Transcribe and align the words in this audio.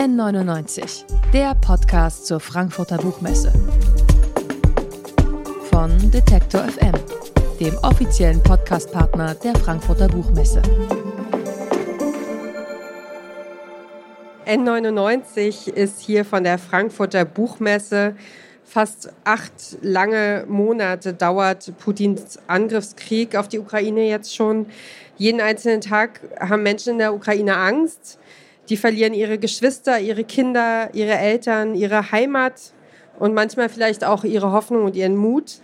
N99, 0.00 1.04
der 1.30 1.54
Podcast 1.56 2.24
zur 2.24 2.40
Frankfurter 2.40 2.96
Buchmesse. 2.96 3.52
Von 5.70 6.10
Detektor 6.10 6.62
FM, 6.62 6.94
dem 7.60 7.76
offiziellen 7.82 8.42
Podcastpartner 8.42 9.34
der 9.34 9.54
Frankfurter 9.56 10.08
Buchmesse. 10.08 10.62
N99 14.46 15.70
ist 15.70 16.00
hier 16.00 16.24
von 16.24 16.44
der 16.44 16.56
Frankfurter 16.56 17.26
Buchmesse. 17.26 18.16
Fast 18.64 19.12
acht 19.24 19.52
lange 19.82 20.46
Monate 20.48 21.12
dauert 21.12 21.76
Putins 21.76 22.38
Angriffskrieg 22.46 23.36
auf 23.36 23.48
die 23.48 23.58
Ukraine 23.58 24.08
jetzt 24.08 24.34
schon. 24.34 24.64
Jeden 25.18 25.42
einzelnen 25.42 25.82
Tag 25.82 26.20
haben 26.40 26.62
Menschen 26.62 26.92
in 26.92 26.98
der 27.00 27.12
Ukraine 27.12 27.58
Angst. 27.58 28.18
Die 28.70 28.76
verlieren 28.76 29.14
ihre 29.14 29.36
Geschwister, 29.36 29.98
ihre 29.98 30.22
Kinder, 30.22 30.90
ihre 30.94 31.18
Eltern, 31.18 31.74
ihre 31.74 32.12
Heimat 32.12 32.72
und 33.18 33.34
manchmal 33.34 33.68
vielleicht 33.68 34.04
auch 34.04 34.22
ihre 34.22 34.52
Hoffnung 34.52 34.84
und 34.84 34.94
ihren 34.94 35.16
Mut. 35.16 35.58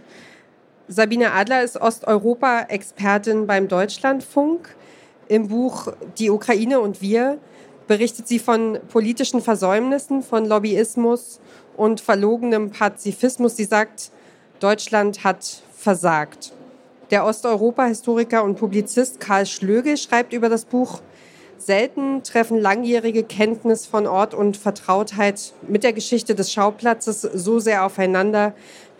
Sabine 0.88 1.32
Adler 1.32 1.62
ist 1.62 1.80
Osteuropa-Expertin 1.80 3.46
beim 3.46 3.68
Deutschlandfunk. 3.68 4.74
Im 5.28 5.48
Buch 5.48 5.92
Die 6.18 6.30
Ukraine 6.30 6.80
und 6.80 7.00
wir 7.00 7.38
berichtet 7.86 8.26
sie 8.26 8.40
von 8.40 8.80
politischen 8.88 9.40
Versäumnissen, 9.40 10.22
von 10.22 10.44
Lobbyismus 10.44 11.40
und 11.76 12.00
verlogenem 12.00 12.70
Pazifismus. 12.70 13.56
Sie 13.56 13.64
sagt, 13.64 14.10
Deutschland 14.58 15.22
hat 15.22 15.62
versagt. 15.76 16.52
Der 17.12 17.24
Osteuropa-Historiker 17.24 18.42
und 18.42 18.56
Publizist 18.56 19.20
Karl 19.20 19.46
Schlögel 19.46 19.96
schreibt 19.96 20.32
über 20.32 20.48
das 20.48 20.64
Buch, 20.64 21.02
Selten 21.58 22.22
treffen 22.22 22.60
langjährige 22.60 23.22
Kenntnis 23.22 23.86
von 23.86 24.06
Ort 24.06 24.34
und 24.34 24.56
Vertrautheit 24.56 25.54
mit 25.66 25.84
der 25.84 25.92
Geschichte 25.92 26.34
des 26.34 26.52
Schauplatzes 26.52 27.22
so 27.22 27.58
sehr 27.58 27.84
aufeinander 27.84 28.54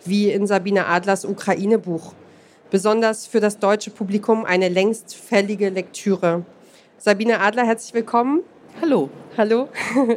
wie 0.05 0.31
in 0.31 0.47
Sabine 0.47 0.87
Adlers 0.87 1.23
Ukraine-Buch. 1.25 2.13
Besonders 2.71 3.27
für 3.27 3.39
das 3.39 3.59
deutsche 3.59 3.91
Publikum 3.91 4.43
eine 4.43 4.69
längst 4.69 5.15
fällige 5.15 5.69
Lektüre. 5.69 6.43
Sabine 6.97 7.39
Adler, 7.39 7.65
herzlich 7.65 7.93
willkommen. 7.93 8.41
Hallo. 8.81 9.09
Hallo. 9.37 9.69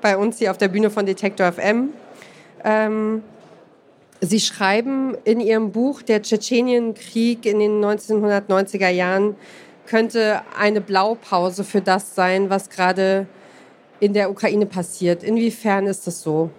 Bei 0.00 0.16
uns 0.16 0.38
hier 0.38 0.52
auf 0.52 0.58
der 0.58 0.68
Bühne 0.68 0.90
von 0.90 1.04
Detektor 1.04 1.50
FM. 1.52 1.90
Ähm, 2.64 3.22
Sie 4.22 4.40
schreiben 4.40 5.16
in 5.24 5.40
Ihrem 5.40 5.72
Buch, 5.72 6.02
der 6.02 6.22
Tschetschenienkrieg 6.22 7.46
in 7.46 7.58
den 7.58 7.82
1990er 7.82 8.90
Jahren 8.90 9.34
könnte 9.90 10.42
eine 10.56 10.80
Blaupause 10.80 11.64
für 11.64 11.80
das 11.80 12.14
sein, 12.14 12.48
was 12.48 12.70
gerade 12.70 13.26
in 13.98 14.14
der 14.14 14.30
Ukraine 14.30 14.66
passiert. 14.66 15.24
Inwiefern 15.24 15.88
ist 15.88 16.06
das 16.06 16.22
so? 16.22 16.50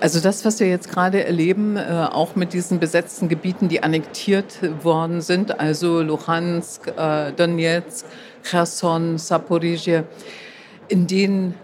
Also 0.00 0.20
das, 0.20 0.44
was 0.44 0.58
wir 0.58 0.68
jetzt 0.68 0.90
gerade 0.90 1.22
erleben, 1.24 1.76
äh, 1.76 2.08
auch 2.10 2.34
mit 2.34 2.54
diesen 2.54 2.80
besetzten 2.80 3.28
Gebieten, 3.28 3.68
die 3.68 3.82
annektiert 3.82 4.58
worden 4.82 5.20
sind, 5.20 5.60
also 5.60 6.00
Luhansk, 6.00 6.88
äh, 6.96 7.32
Donetsk, 7.32 8.06
Cherson, 8.42 9.18
Saporizhia, 9.18 10.04
in 10.88 11.06
denen 11.06 11.54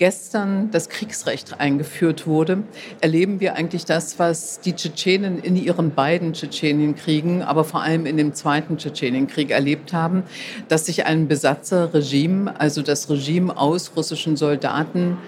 gestern 0.00 0.70
das 0.70 0.88
Kriegsrecht 0.88 1.60
eingeführt 1.60 2.26
wurde, 2.26 2.62
erleben 3.02 3.38
wir 3.38 3.54
eigentlich 3.54 3.84
das, 3.84 4.18
was 4.18 4.58
die 4.58 4.74
Tschetschenen 4.74 5.38
in 5.40 5.56
ihren 5.56 5.94
beiden 5.94 6.32
Tschetschenienkriegen, 6.32 7.42
aber 7.42 7.64
vor 7.64 7.82
allem 7.82 8.06
in 8.06 8.16
dem 8.16 8.32
zweiten 8.32 8.78
Tschetschenienkrieg 8.78 9.50
erlebt 9.50 9.92
haben, 9.92 10.22
dass 10.68 10.86
sich 10.86 11.04
ein 11.04 11.28
Besatzerregime, 11.28 12.58
also 12.58 12.80
das 12.80 13.10
Regime 13.10 13.54
aus 13.58 13.92
russischen 13.94 14.36
Soldaten, 14.36 15.18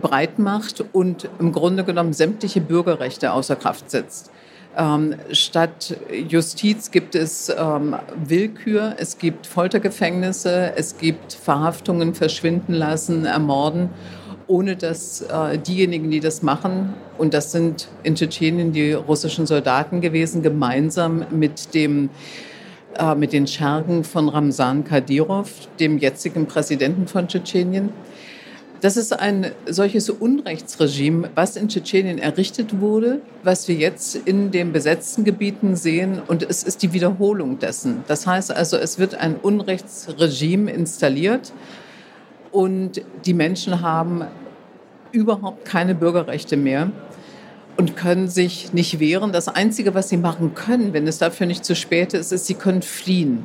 breit 0.00 0.40
macht 0.40 0.84
und 0.92 1.28
im 1.38 1.52
Grunde 1.52 1.84
genommen 1.84 2.12
sämtliche 2.12 2.60
Bürgerrechte 2.60 3.32
außer 3.32 3.54
Kraft 3.54 3.88
setzt. 3.88 4.32
Ähm, 4.76 5.16
statt 5.32 5.96
Justiz 6.28 6.90
gibt 6.90 7.14
es 7.14 7.50
ähm, 7.54 7.94
Willkür, 8.24 8.94
es 8.98 9.18
gibt 9.18 9.46
Foltergefängnisse, 9.46 10.72
es 10.76 10.96
gibt 10.96 11.34
Verhaftungen, 11.34 12.14
verschwinden 12.14 12.72
lassen, 12.72 13.26
ermorden, 13.26 13.90
ohne 14.46 14.76
dass 14.76 15.20
äh, 15.20 15.58
diejenigen, 15.58 16.10
die 16.10 16.20
das 16.20 16.42
machen, 16.42 16.94
und 17.18 17.34
das 17.34 17.52
sind 17.52 17.88
in 18.02 18.14
Tschetschenien 18.14 18.72
die 18.72 18.92
russischen 18.92 19.46
Soldaten 19.46 20.00
gewesen, 20.00 20.42
gemeinsam 20.42 21.26
mit 21.30 21.74
dem 21.74 22.08
äh, 22.98 23.14
mit 23.14 23.32
den 23.32 23.46
Schergen 23.46 24.04
von 24.04 24.28
Ramsan 24.28 24.84
Kadyrov, 24.84 25.50
dem 25.80 25.98
jetzigen 25.98 26.46
Präsidenten 26.46 27.06
von 27.06 27.28
Tschetschenien, 27.28 27.90
das 28.82 28.96
ist 28.96 29.12
ein 29.12 29.52
solches 29.68 30.10
Unrechtsregime, 30.10 31.30
was 31.36 31.54
in 31.54 31.68
Tschetschenien 31.68 32.18
errichtet 32.18 32.80
wurde, 32.80 33.20
was 33.44 33.68
wir 33.68 33.76
jetzt 33.76 34.16
in 34.16 34.50
den 34.50 34.72
besetzten 34.72 35.22
Gebieten 35.22 35.76
sehen. 35.76 36.20
Und 36.26 36.42
es 36.42 36.64
ist 36.64 36.82
die 36.82 36.92
Wiederholung 36.92 37.60
dessen. 37.60 38.02
Das 38.08 38.26
heißt 38.26 38.50
also, 38.50 38.76
es 38.76 38.98
wird 38.98 39.14
ein 39.14 39.36
Unrechtsregime 39.36 40.72
installiert 40.72 41.52
und 42.50 43.02
die 43.24 43.34
Menschen 43.34 43.82
haben 43.82 44.24
überhaupt 45.12 45.64
keine 45.64 45.94
Bürgerrechte 45.94 46.56
mehr 46.56 46.90
und 47.76 47.96
können 47.96 48.26
sich 48.26 48.72
nicht 48.72 48.98
wehren. 48.98 49.30
Das 49.30 49.46
Einzige, 49.46 49.94
was 49.94 50.08
sie 50.08 50.16
machen 50.16 50.56
können, 50.56 50.92
wenn 50.92 51.06
es 51.06 51.18
dafür 51.18 51.46
nicht 51.46 51.64
zu 51.64 51.76
spät 51.76 52.14
ist, 52.14 52.32
ist, 52.32 52.46
sie 52.46 52.54
können 52.54 52.82
fliehen. 52.82 53.44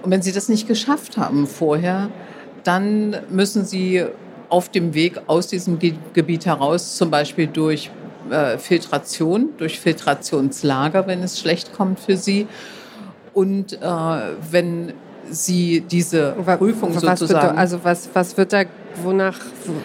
Und 0.00 0.10
wenn 0.10 0.22
sie 0.22 0.32
das 0.32 0.48
nicht 0.48 0.66
geschafft 0.66 1.18
haben 1.18 1.46
vorher, 1.46 2.08
dann 2.64 3.16
müssen 3.28 3.66
sie 3.66 4.06
auf 4.50 4.68
dem 4.68 4.94
Weg 4.94 5.20
aus 5.26 5.46
diesem 5.46 5.78
Gebiet 5.78 6.46
heraus, 6.46 6.96
zum 6.96 7.10
Beispiel 7.10 7.46
durch 7.46 7.90
äh, 8.30 8.58
Filtration, 8.58 9.50
durch 9.58 9.80
Filtrationslager, 9.80 11.06
wenn 11.06 11.22
es 11.22 11.40
schlecht 11.40 11.72
kommt 11.72 12.00
für 12.00 12.16
sie. 12.16 12.46
Und 13.32 13.74
äh, 13.74 13.86
wenn 14.50 14.92
sie 15.30 15.80
diese 15.80 16.32
Prüfung 16.58 16.94
was 16.94 17.20
sozusagen. 17.20 17.56
also 17.56 17.78
was, 17.82 18.08
was 18.12 18.36
wird 18.36 18.52
da, 18.52 18.64
wonach? 19.02 19.38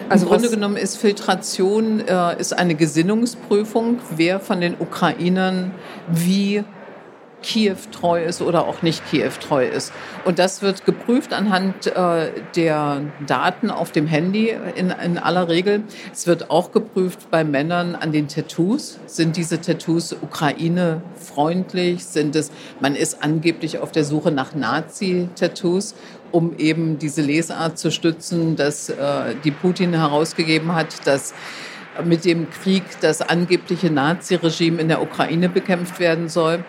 Also 0.08 0.26
Im 0.26 0.32
Grunde 0.32 0.50
genommen 0.50 0.76
ist 0.76 0.96
Filtration 0.96 2.00
äh, 2.00 2.40
ist 2.40 2.52
eine 2.52 2.74
Gesinnungsprüfung, 2.74 4.00
wer 4.16 4.40
von 4.40 4.60
den 4.60 4.74
Ukrainern 4.78 5.70
wie 6.08 6.64
Kiew 7.42 7.76
treu 7.92 8.24
ist 8.24 8.42
oder 8.42 8.66
auch 8.66 8.82
nicht 8.82 9.08
Kiew 9.08 9.30
treu 9.40 9.66
ist. 9.66 9.92
Und 10.24 10.38
das 10.38 10.62
wird 10.62 10.84
geprüft 10.84 11.32
anhand 11.32 11.86
äh, 11.86 12.32
der 12.54 13.02
Daten 13.26 13.70
auf 13.70 13.92
dem 13.92 14.06
Handy 14.06 14.54
in, 14.74 14.90
in 14.90 15.18
aller 15.18 15.48
Regel. 15.48 15.84
Es 16.12 16.26
wird 16.26 16.50
auch 16.50 16.72
geprüft 16.72 17.30
bei 17.30 17.44
Männern 17.44 17.94
an 17.94 18.12
den 18.12 18.28
Tattoos. 18.28 18.98
Sind 19.06 19.36
diese 19.36 19.60
Tattoos 19.60 20.12
Ukraine-freundlich? 20.12 22.04
Sind 22.04 22.34
es, 22.36 22.50
man 22.80 22.96
ist 22.96 23.22
angeblich 23.22 23.78
auf 23.78 23.92
der 23.92 24.04
Suche 24.04 24.30
nach 24.30 24.54
Nazi-Tattoos, 24.54 25.94
um 26.32 26.56
eben 26.58 26.98
diese 26.98 27.22
Lesart 27.22 27.78
zu 27.78 27.90
stützen, 27.90 28.56
dass 28.56 28.88
äh, 28.88 29.34
die 29.44 29.50
Putin 29.52 29.94
herausgegeben 29.94 30.74
hat, 30.74 31.06
dass 31.06 31.34
mit 32.04 32.24
dem 32.24 32.50
Krieg 32.50 32.82
das 33.00 33.22
angebliche 33.22 33.90
Naziregime 33.90 34.80
in 34.80 34.88
der 34.88 35.00
Ukraine 35.02 35.48
bekämpft 35.48 35.98
werden 35.98 36.28
soll. 36.28 36.64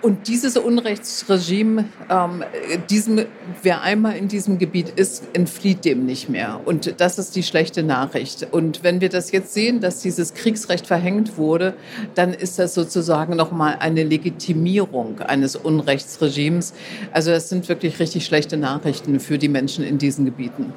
Und 0.00 0.28
dieses 0.28 0.56
Unrechtsregime, 0.56 1.86
ähm, 2.08 2.44
diesem, 2.88 3.26
wer 3.62 3.82
einmal 3.82 4.16
in 4.16 4.28
diesem 4.28 4.58
Gebiet 4.58 4.90
ist, 4.90 5.24
entflieht 5.32 5.84
dem 5.84 6.06
nicht 6.06 6.28
mehr. 6.28 6.60
Und 6.64 7.00
das 7.00 7.18
ist 7.18 7.34
die 7.34 7.42
schlechte 7.42 7.82
Nachricht. 7.82 8.46
Und 8.52 8.84
wenn 8.84 9.00
wir 9.00 9.08
das 9.08 9.32
jetzt 9.32 9.54
sehen, 9.54 9.80
dass 9.80 10.00
dieses 10.00 10.34
Kriegsrecht 10.34 10.86
verhängt 10.86 11.36
wurde, 11.36 11.74
dann 12.14 12.32
ist 12.32 12.60
das 12.60 12.74
sozusagen 12.74 13.34
nochmal 13.34 13.78
eine 13.80 14.04
Legitimierung 14.04 15.20
eines 15.20 15.56
Unrechtsregimes. 15.56 16.74
Also 17.10 17.32
das 17.32 17.48
sind 17.48 17.68
wirklich 17.68 17.98
richtig 17.98 18.24
schlechte 18.24 18.56
Nachrichten 18.56 19.18
für 19.18 19.36
die 19.36 19.48
Menschen 19.48 19.82
in 19.82 19.98
diesen 19.98 20.24
Gebieten 20.24 20.72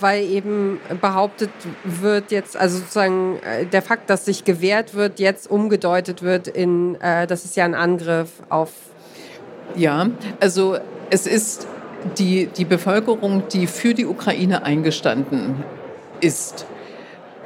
weil 0.00 0.24
eben 0.24 0.80
behauptet 1.00 1.50
wird 1.84 2.30
jetzt, 2.30 2.56
also 2.56 2.78
sozusagen 2.78 3.38
äh, 3.42 3.66
der 3.66 3.82
Fakt, 3.82 4.10
dass 4.10 4.24
sich 4.24 4.44
gewehrt 4.44 4.94
wird, 4.94 5.18
jetzt 5.18 5.50
umgedeutet 5.50 6.22
wird 6.22 6.48
in, 6.48 7.00
äh, 7.00 7.26
das 7.26 7.44
ist 7.44 7.56
ja 7.56 7.64
ein 7.64 7.74
Angriff 7.74 8.30
auf. 8.48 8.72
Ja, 9.74 10.08
also 10.40 10.76
es 11.10 11.26
ist 11.26 11.66
die, 12.18 12.46
die 12.46 12.64
Bevölkerung, 12.64 13.44
die 13.52 13.66
für 13.66 13.94
die 13.94 14.06
Ukraine 14.06 14.62
eingestanden 14.62 15.64
ist 16.20 16.66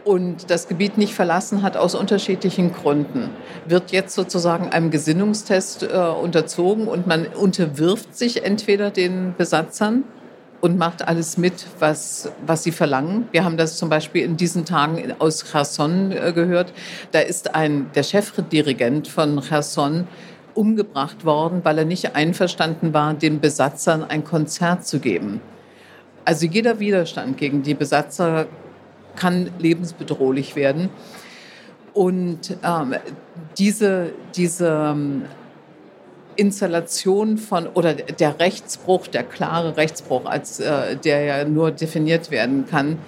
und 0.04 0.50
das 0.50 0.68
Gebiet 0.68 0.98
nicht 0.98 1.14
verlassen 1.14 1.62
hat 1.62 1.76
aus 1.76 1.94
unterschiedlichen 1.94 2.72
Gründen, 2.72 3.30
wird 3.66 3.92
jetzt 3.92 4.14
sozusagen 4.14 4.68
einem 4.68 4.90
Gesinnungstest 4.90 5.82
äh, 5.82 5.96
unterzogen 5.96 6.88
und 6.88 7.06
man 7.06 7.26
unterwirft 7.26 8.16
sich 8.16 8.44
entweder 8.44 8.90
den 8.90 9.34
Besatzern 9.36 10.04
und 10.60 10.76
macht 10.76 11.06
alles 11.06 11.36
mit, 11.36 11.66
was, 11.78 12.30
was 12.46 12.62
sie 12.62 12.72
verlangen. 12.72 13.28
Wir 13.32 13.44
haben 13.44 13.56
das 13.56 13.76
zum 13.76 13.88
Beispiel 13.88 14.24
in 14.24 14.36
diesen 14.36 14.64
Tagen 14.64 15.14
aus 15.18 15.44
Cherson 15.50 16.12
äh, 16.12 16.32
gehört. 16.32 16.72
Da 17.12 17.20
ist 17.20 17.54
ein, 17.54 17.90
der 17.94 18.02
Chefdirigent 18.02 19.08
von 19.08 19.40
Cherson 19.40 20.06
umgebracht 20.54 21.24
worden, 21.24 21.60
weil 21.62 21.78
er 21.78 21.84
nicht 21.84 22.14
einverstanden 22.14 22.92
war, 22.92 23.14
den 23.14 23.40
Besatzern 23.40 24.04
ein 24.04 24.24
Konzert 24.24 24.86
zu 24.86 24.98
geben. 24.98 25.40
Also 26.24 26.46
jeder 26.46 26.80
Widerstand 26.80 27.38
gegen 27.38 27.62
die 27.62 27.74
Besatzer 27.74 28.46
kann 29.16 29.50
lebensbedrohlich 29.58 30.56
werden. 30.56 30.90
Und 31.94 32.56
ähm, 32.62 32.94
diese, 33.58 34.12
diese 34.34 34.92
ähm, 34.92 35.24
Installation 36.40 37.36
von 37.36 37.66
oder 37.66 37.92
der 37.92 38.40
Rechtsbruch, 38.40 39.06
der 39.06 39.24
klare 39.24 39.76
Rechtsbruch, 39.76 40.24
als 40.24 40.58
äh, 40.58 40.96
der 40.96 41.22
ja 41.22 41.44
nur 41.44 41.70
definiert 41.70 42.30
werden 42.30 42.66
kann, 42.66 42.98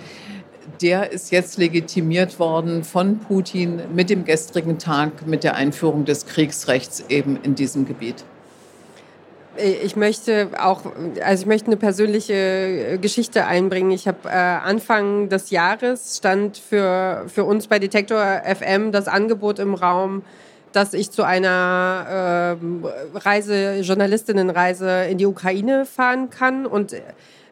der 0.82 1.12
ist 1.12 1.32
jetzt 1.32 1.56
legitimiert 1.56 2.38
worden 2.38 2.84
von 2.84 3.20
Putin 3.20 3.80
mit 3.94 4.10
dem 4.10 4.24
gestrigen 4.26 4.78
Tag, 4.78 5.26
mit 5.26 5.44
der 5.44 5.54
Einführung 5.54 6.04
des 6.04 6.26
Kriegsrechts 6.26 7.06
eben 7.08 7.38
in 7.42 7.54
diesem 7.54 7.86
Gebiet. 7.86 8.24
Ich 9.56 9.96
möchte 9.96 10.48
auch, 10.58 10.82
also 11.22 11.42
ich 11.42 11.46
möchte 11.46 11.66
eine 11.66 11.76
persönliche 11.76 12.34
äh, 12.34 12.98
Geschichte 12.98 13.46
einbringen. 13.46 13.92
Ich 13.92 14.08
habe 14.08 14.28
äh, 14.28 14.32
Anfang 14.32 15.30
des 15.30 15.50
Jahres 15.50 16.18
stand 16.18 16.58
für, 16.58 17.24
für 17.28 17.44
uns 17.44 17.66
bei 17.66 17.78
Detektor 17.78 18.42
FM 18.44 18.92
das 18.92 19.08
Angebot 19.08 19.58
im 19.58 19.74
Raum, 19.74 20.22
dass 20.72 20.94
ich 20.94 21.10
zu 21.10 21.22
einer 21.22 22.56
äh, 22.58 23.18
Reise, 23.18 23.80
Journalistinnenreise 23.80 25.04
in 25.04 25.18
die 25.18 25.26
Ukraine 25.26 25.86
fahren 25.86 26.30
kann. 26.30 26.66
Und 26.66 26.94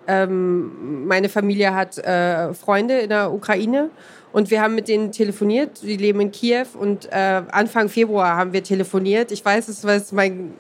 ähm, 0.07 1.07
meine 1.07 1.29
Familie 1.29 1.75
hat 1.75 1.99
äh, 1.99 2.55
Freunde 2.55 2.99
in 2.99 3.11
der 3.11 3.33
Ukraine. 3.33 3.91
Und 4.33 4.51
wir 4.51 4.63
haben 4.63 4.75
mit 4.75 4.89
denen 4.89 5.13
telefoniert. 5.13 5.83
Die 5.83 5.97
leben 5.97 6.21
in 6.21 6.31
Kiew 6.31 6.67
und 6.79 7.07
äh, 7.13 7.43
Anfang 7.51 7.89
Februar 7.89 8.37
haben 8.37 8.53
wir 8.53 8.63
telefoniert. 8.63 9.33
Ich 9.33 9.45
weiß 9.45 9.69
es, 9.69 9.85
weil 9.85 9.99
es 9.99 10.13
mein, 10.13 10.55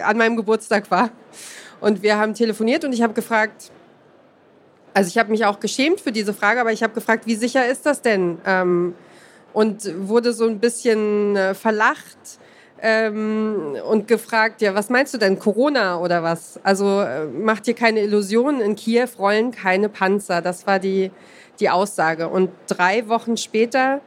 an 0.00 0.16
meinem 0.16 0.36
Geburtstag 0.36 0.90
war. 0.90 1.10
Und 1.80 2.02
wir 2.02 2.18
haben 2.18 2.34
telefoniert 2.34 2.84
und 2.84 2.92
ich 2.92 3.02
habe 3.02 3.14
gefragt, 3.14 3.70
also 4.94 5.08
ich 5.08 5.18
habe 5.18 5.30
mich 5.30 5.44
auch 5.44 5.60
geschämt 5.60 6.00
für 6.00 6.12
diese 6.12 6.32
Frage, 6.32 6.60
aber 6.60 6.72
ich 6.72 6.82
habe 6.82 6.94
gefragt, 6.94 7.26
wie 7.26 7.34
sicher 7.34 7.66
ist 7.66 7.84
das 7.84 8.00
denn? 8.00 8.38
Ähm, 8.46 8.94
und 9.56 10.06
wurde 10.06 10.34
so 10.34 10.44
ein 10.46 10.58
bisschen 10.58 11.34
äh, 11.34 11.54
verlacht 11.54 12.18
ähm, 12.82 13.74
und 13.88 14.06
gefragt, 14.06 14.60
ja, 14.60 14.74
was 14.74 14.90
meinst 14.90 15.14
du 15.14 15.18
denn, 15.18 15.38
Corona 15.38 15.98
oder 15.98 16.22
was? 16.22 16.60
Also 16.62 17.00
äh, 17.00 17.24
macht 17.24 17.66
dir 17.66 17.72
keine 17.72 18.00
Illusionen, 18.00 18.60
in 18.60 18.76
Kiew 18.76 19.08
rollen 19.18 19.52
keine 19.52 19.88
Panzer. 19.88 20.42
Das 20.42 20.66
war 20.66 20.78
die, 20.78 21.10
die 21.58 21.70
Aussage. 21.70 22.28
Und 22.28 22.50
drei 22.66 23.08
Wochen 23.08 23.38
später 23.38 24.02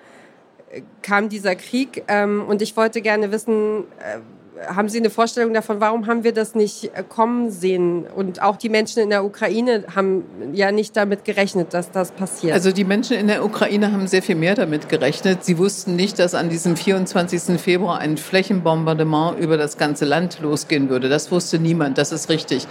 äh, 0.70 0.84
kam 1.02 1.30
dieser 1.30 1.56
Krieg 1.56 2.04
ähm, 2.08 2.46
und 2.48 2.62
ich 2.62 2.78
wollte 2.78 3.02
gerne 3.02 3.32
wissen, 3.32 3.86
äh, 4.02 4.20
haben 4.68 4.90
Sie 4.90 4.98
eine 4.98 5.10
Vorstellung 5.10 5.54
davon, 5.54 5.80
warum 5.80 6.08
haben 6.08 6.24
wir 6.24 6.34
das 6.34 6.56
nicht 6.56 6.92
äh, 6.94 7.04
kommen 7.08 7.50
sehen? 7.50 8.06
Und 8.06 8.42
auch 8.42 8.58
die 8.58 8.70
Menschen 8.70 9.02
in 9.02 9.10
der 9.10 9.24
Ukraine 9.24 9.84
haben 9.96 10.24
ja 10.54 10.72
nicht 10.72 10.96
damit 10.98 11.26
gerechnet, 11.26 11.74
dass 11.74 11.92
das 11.92 12.12
passiert. 12.12 12.54
Also 12.54 12.72
die 12.72 12.84
Menschen 12.84 13.18
in 13.18 13.28
der 13.28 13.44
Ukraine 13.46 13.92
haben 13.92 14.08
sehr 14.08 14.22
viel 14.22 14.36
mehr 14.36 14.56
damit 14.56 14.90
gerechnet. 14.90 15.44
Sie 15.44 15.58
wussten 15.58 15.96
nicht, 15.96 16.20
dass 16.20 16.36
an 16.36 16.50
diesem 16.50 16.76
24. 16.76 17.60
Februar 17.60 18.00
ein 18.00 18.18
Flächenbombardement 18.18 19.40
über 19.40 19.58
das 19.58 19.78
ganze 19.78 20.06
Land 20.06 20.40
losgehen 20.42 20.90
würde. 20.90 21.10
Das 21.10 21.32
wusste 21.32 21.60
niemand, 21.60 21.98
das 21.98 22.12
ist 22.12 22.30
richtig. 22.30 22.68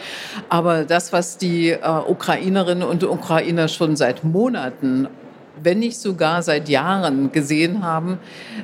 Aber 0.49 0.85
das, 0.85 1.13
was 1.13 1.39
die 1.39 1.71
äh, 1.71 1.79
Ukrainerinnen 2.07 2.87
und 2.87 3.05
Ukrainer 3.05 3.69
schon 3.69 3.97
seit 3.97 4.25
Monaten 4.25 5.09
wenn 5.63 5.79
nicht 5.79 5.99
sogar 5.99 6.43
seit 6.43 6.69
Jahren 6.69 7.33
gesehen 7.33 7.83
haben, 7.83 8.19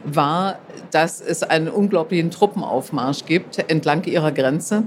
war, 0.04 0.58
dass 0.90 1.20
es 1.20 1.42
einen 1.42 1.68
unglaublichen 1.68 2.30
Truppenaufmarsch 2.30 3.24
gibt 3.26 3.58
entlang 3.70 4.04
ihrer 4.04 4.32
Grenze. 4.32 4.84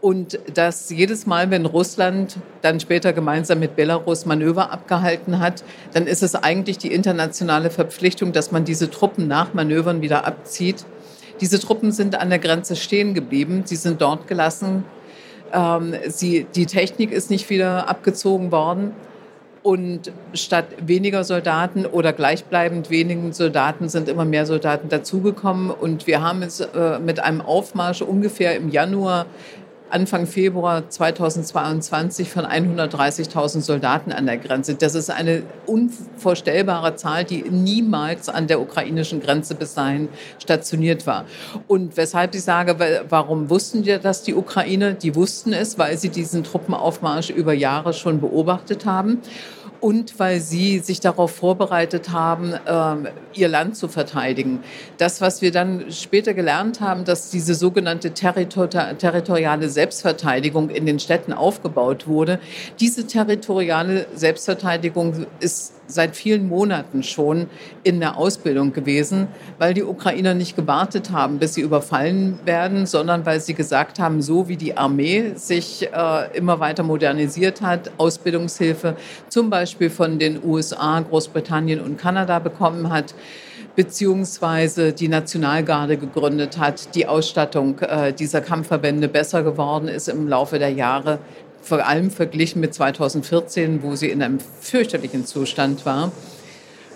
Und 0.00 0.38
dass 0.54 0.88
jedes 0.88 1.26
Mal, 1.26 1.50
wenn 1.50 1.66
Russland 1.66 2.38
dann 2.62 2.80
später 2.80 3.12
gemeinsam 3.12 3.58
mit 3.58 3.76
Belarus 3.76 4.24
Manöver 4.24 4.72
abgehalten 4.72 5.40
hat, 5.40 5.62
dann 5.92 6.06
ist 6.06 6.22
es 6.22 6.34
eigentlich 6.34 6.78
die 6.78 6.92
internationale 6.92 7.68
Verpflichtung, 7.68 8.32
dass 8.32 8.50
man 8.50 8.64
diese 8.64 8.90
Truppen 8.90 9.28
nach 9.28 9.52
Manövern 9.52 10.00
wieder 10.00 10.26
abzieht. 10.26 10.86
Diese 11.42 11.58
Truppen 11.58 11.92
sind 11.92 12.18
an 12.18 12.30
der 12.30 12.38
Grenze 12.38 12.76
stehen 12.76 13.12
geblieben, 13.12 13.62
sie 13.66 13.76
sind 13.76 14.00
dort 14.00 14.26
gelassen. 14.26 14.84
Ähm, 15.52 15.94
sie, 16.08 16.46
die 16.54 16.66
Technik 16.66 17.12
ist 17.12 17.28
nicht 17.28 17.50
wieder 17.50 17.88
abgezogen 17.88 18.52
worden. 18.52 18.92
Und 19.62 20.10
statt 20.32 20.66
weniger 20.80 21.22
Soldaten 21.22 21.84
oder 21.84 22.14
gleichbleibend 22.14 22.88
wenigen 22.88 23.34
Soldaten 23.34 23.90
sind 23.90 24.08
immer 24.08 24.24
mehr 24.24 24.46
Soldaten 24.46 24.88
dazugekommen. 24.88 25.70
Und 25.70 26.06
wir 26.06 26.22
haben 26.22 26.42
es 26.42 26.60
äh, 26.60 26.98
mit 26.98 27.20
einem 27.20 27.42
Aufmarsch 27.42 28.00
ungefähr 28.00 28.56
im 28.56 28.70
Januar 28.70 29.26
Anfang 29.90 30.26
Februar 30.26 30.88
2022 30.88 32.30
von 32.30 32.44
130.000 32.44 33.60
Soldaten 33.60 34.12
an 34.12 34.26
der 34.26 34.38
Grenze. 34.38 34.76
Das 34.76 34.94
ist 34.94 35.10
eine 35.10 35.42
unvorstellbare 35.66 36.94
Zahl, 36.94 37.24
die 37.24 37.42
niemals 37.42 38.28
an 38.28 38.46
der 38.46 38.60
ukrainischen 38.60 39.20
Grenze 39.20 39.54
bis 39.56 39.74
dahin 39.74 40.08
stationiert 40.38 41.06
war. 41.06 41.24
Und 41.66 41.96
weshalb 41.96 42.34
ich 42.34 42.42
sage, 42.42 42.76
warum 43.08 43.50
wussten 43.50 43.84
wir 43.84 43.98
das 43.98 44.22
die 44.22 44.34
Ukraine? 44.34 44.94
Die 44.94 45.16
wussten 45.16 45.52
es, 45.52 45.78
weil 45.78 45.98
sie 45.98 46.08
diesen 46.08 46.44
Truppenaufmarsch 46.44 47.30
über 47.30 47.52
Jahre 47.52 47.92
schon 47.92 48.20
beobachtet 48.20 48.86
haben 48.86 49.20
und 49.80 50.18
weil 50.18 50.40
sie 50.40 50.78
sich 50.78 51.00
darauf 51.00 51.32
vorbereitet 51.32 52.10
haben, 52.10 52.54
ähm, 52.66 53.08
ihr 53.34 53.48
Land 53.48 53.76
zu 53.76 53.88
verteidigen. 53.88 54.62
Das, 54.98 55.20
was 55.20 55.42
wir 55.42 55.52
dann 55.52 55.90
später 55.90 56.34
gelernt 56.34 56.80
haben, 56.80 57.04
dass 57.04 57.30
diese 57.30 57.54
sogenannte 57.54 58.12
territoriale 58.12 59.68
Selbstverteidigung 59.68 60.70
in 60.70 60.86
den 60.86 60.98
Städten 60.98 61.32
aufgebaut 61.32 62.06
wurde, 62.06 62.40
diese 62.78 63.06
territoriale 63.06 64.06
Selbstverteidigung 64.14 65.26
ist 65.40 65.79
seit 65.90 66.16
vielen 66.16 66.48
Monaten 66.48 67.02
schon 67.02 67.46
in 67.82 68.00
der 68.00 68.16
Ausbildung 68.16 68.72
gewesen, 68.72 69.28
weil 69.58 69.74
die 69.74 69.82
Ukrainer 69.82 70.34
nicht 70.34 70.56
gewartet 70.56 71.10
haben, 71.10 71.38
bis 71.38 71.54
sie 71.54 71.60
überfallen 71.60 72.38
werden, 72.44 72.86
sondern 72.86 73.26
weil 73.26 73.40
sie 73.40 73.54
gesagt 73.54 73.98
haben, 73.98 74.22
so 74.22 74.48
wie 74.48 74.56
die 74.56 74.76
Armee 74.76 75.32
sich 75.34 75.88
äh, 75.92 76.36
immer 76.36 76.60
weiter 76.60 76.82
modernisiert 76.82 77.60
hat, 77.60 77.90
Ausbildungshilfe 77.98 78.96
zum 79.28 79.50
Beispiel 79.50 79.90
von 79.90 80.18
den 80.18 80.42
USA, 80.44 81.00
Großbritannien 81.00 81.80
und 81.80 81.98
Kanada 81.98 82.38
bekommen 82.38 82.90
hat, 82.90 83.14
beziehungsweise 83.76 84.92
die 84.92 85.08
Nationalgarde 85.08 85.96
gegründet 85.96 86.58
hat, 86.58 86.94
die 86.94 87.06
Ausstattung 87.06 87.78
äh, 87.80 88.12
dieser 88.12 88.40
Kampfverbände 88.40 89.08
besser 89.08 89.42
geworden 89.42 89.88
ist 89.88 90.08
im 90.08 90.28
Laufe 90.28 90.58
der 90.58 90.70
Jahre, 90.70 91.18
vor 91.62 91.86
allem 91.86 92.10
verglichen 92.10 92.60
mit 92.60 92.74
2014, 92.74 93.82
wo 93.82 93.94
sie 93.94 94.10
in 94.10 94.22
einem 94.22 94.38
fürchterlichen 94.60 95.26
Zustand 95.26 95.86
war. 95.86 96.12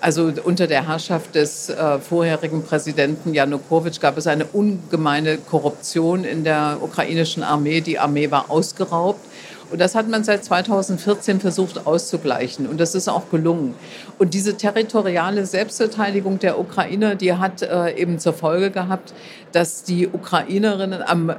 Also 0.00 0.30
unter 0.44 0.66
der 0.66 0.86
Herrschaft 0.86 1.34
des 1.34 1.70
äh, 1.70 1.98
vorherigen 1.98 2.62
Präsidenten 2.62 3.32
Janukowitsch 3.32 4.00
gab 4.00 4.18
es 4.18 4.26
eine 4.26 4.44
ungemeine 4.44 5.38
Korruption 5.38 6.24
in 6.24 6.44
der 6.44 6.78
ukrainischen 6.82 7.42
Armee. 7.42 7.80
Die 7.80 7.98
Armee 7.98 8.30
war 8.30 8.50
ausgeraubt. 8.50 9.20
Und 9.70 9.80
das 9.80 9.94
hat 9.94 10.08
man 10.08 10.22
seit 10.22 10.44
2014 10.44 11.40
versucht 11.40 11.86
auszugleichen. 11.86 12.66
Und 12.66 12.80
das 12.80 12.94
ist 12.94 13.08
auch 13.08 13.30
gelungen. 13.30 13.74
Und 14.18 14.34
diese 14.34 14.56
territoriale 14.56 15.46
Selbstverteidigung 15.46 16.38
der 16.38 16.58
Ukrainer, 16.58 17.14
die 17.14 17.32
hat 17.32 17.62
äh, 17.62 17.94
eben 17.96 18.18
zur 18.18 18.34
Folge 18.34 18.70
gehabt, 18.70 19.14
dass 19.52 19.84
die 19.84 20.06
Ukrainerinnen 20.06 21.02
am 21.02 21.34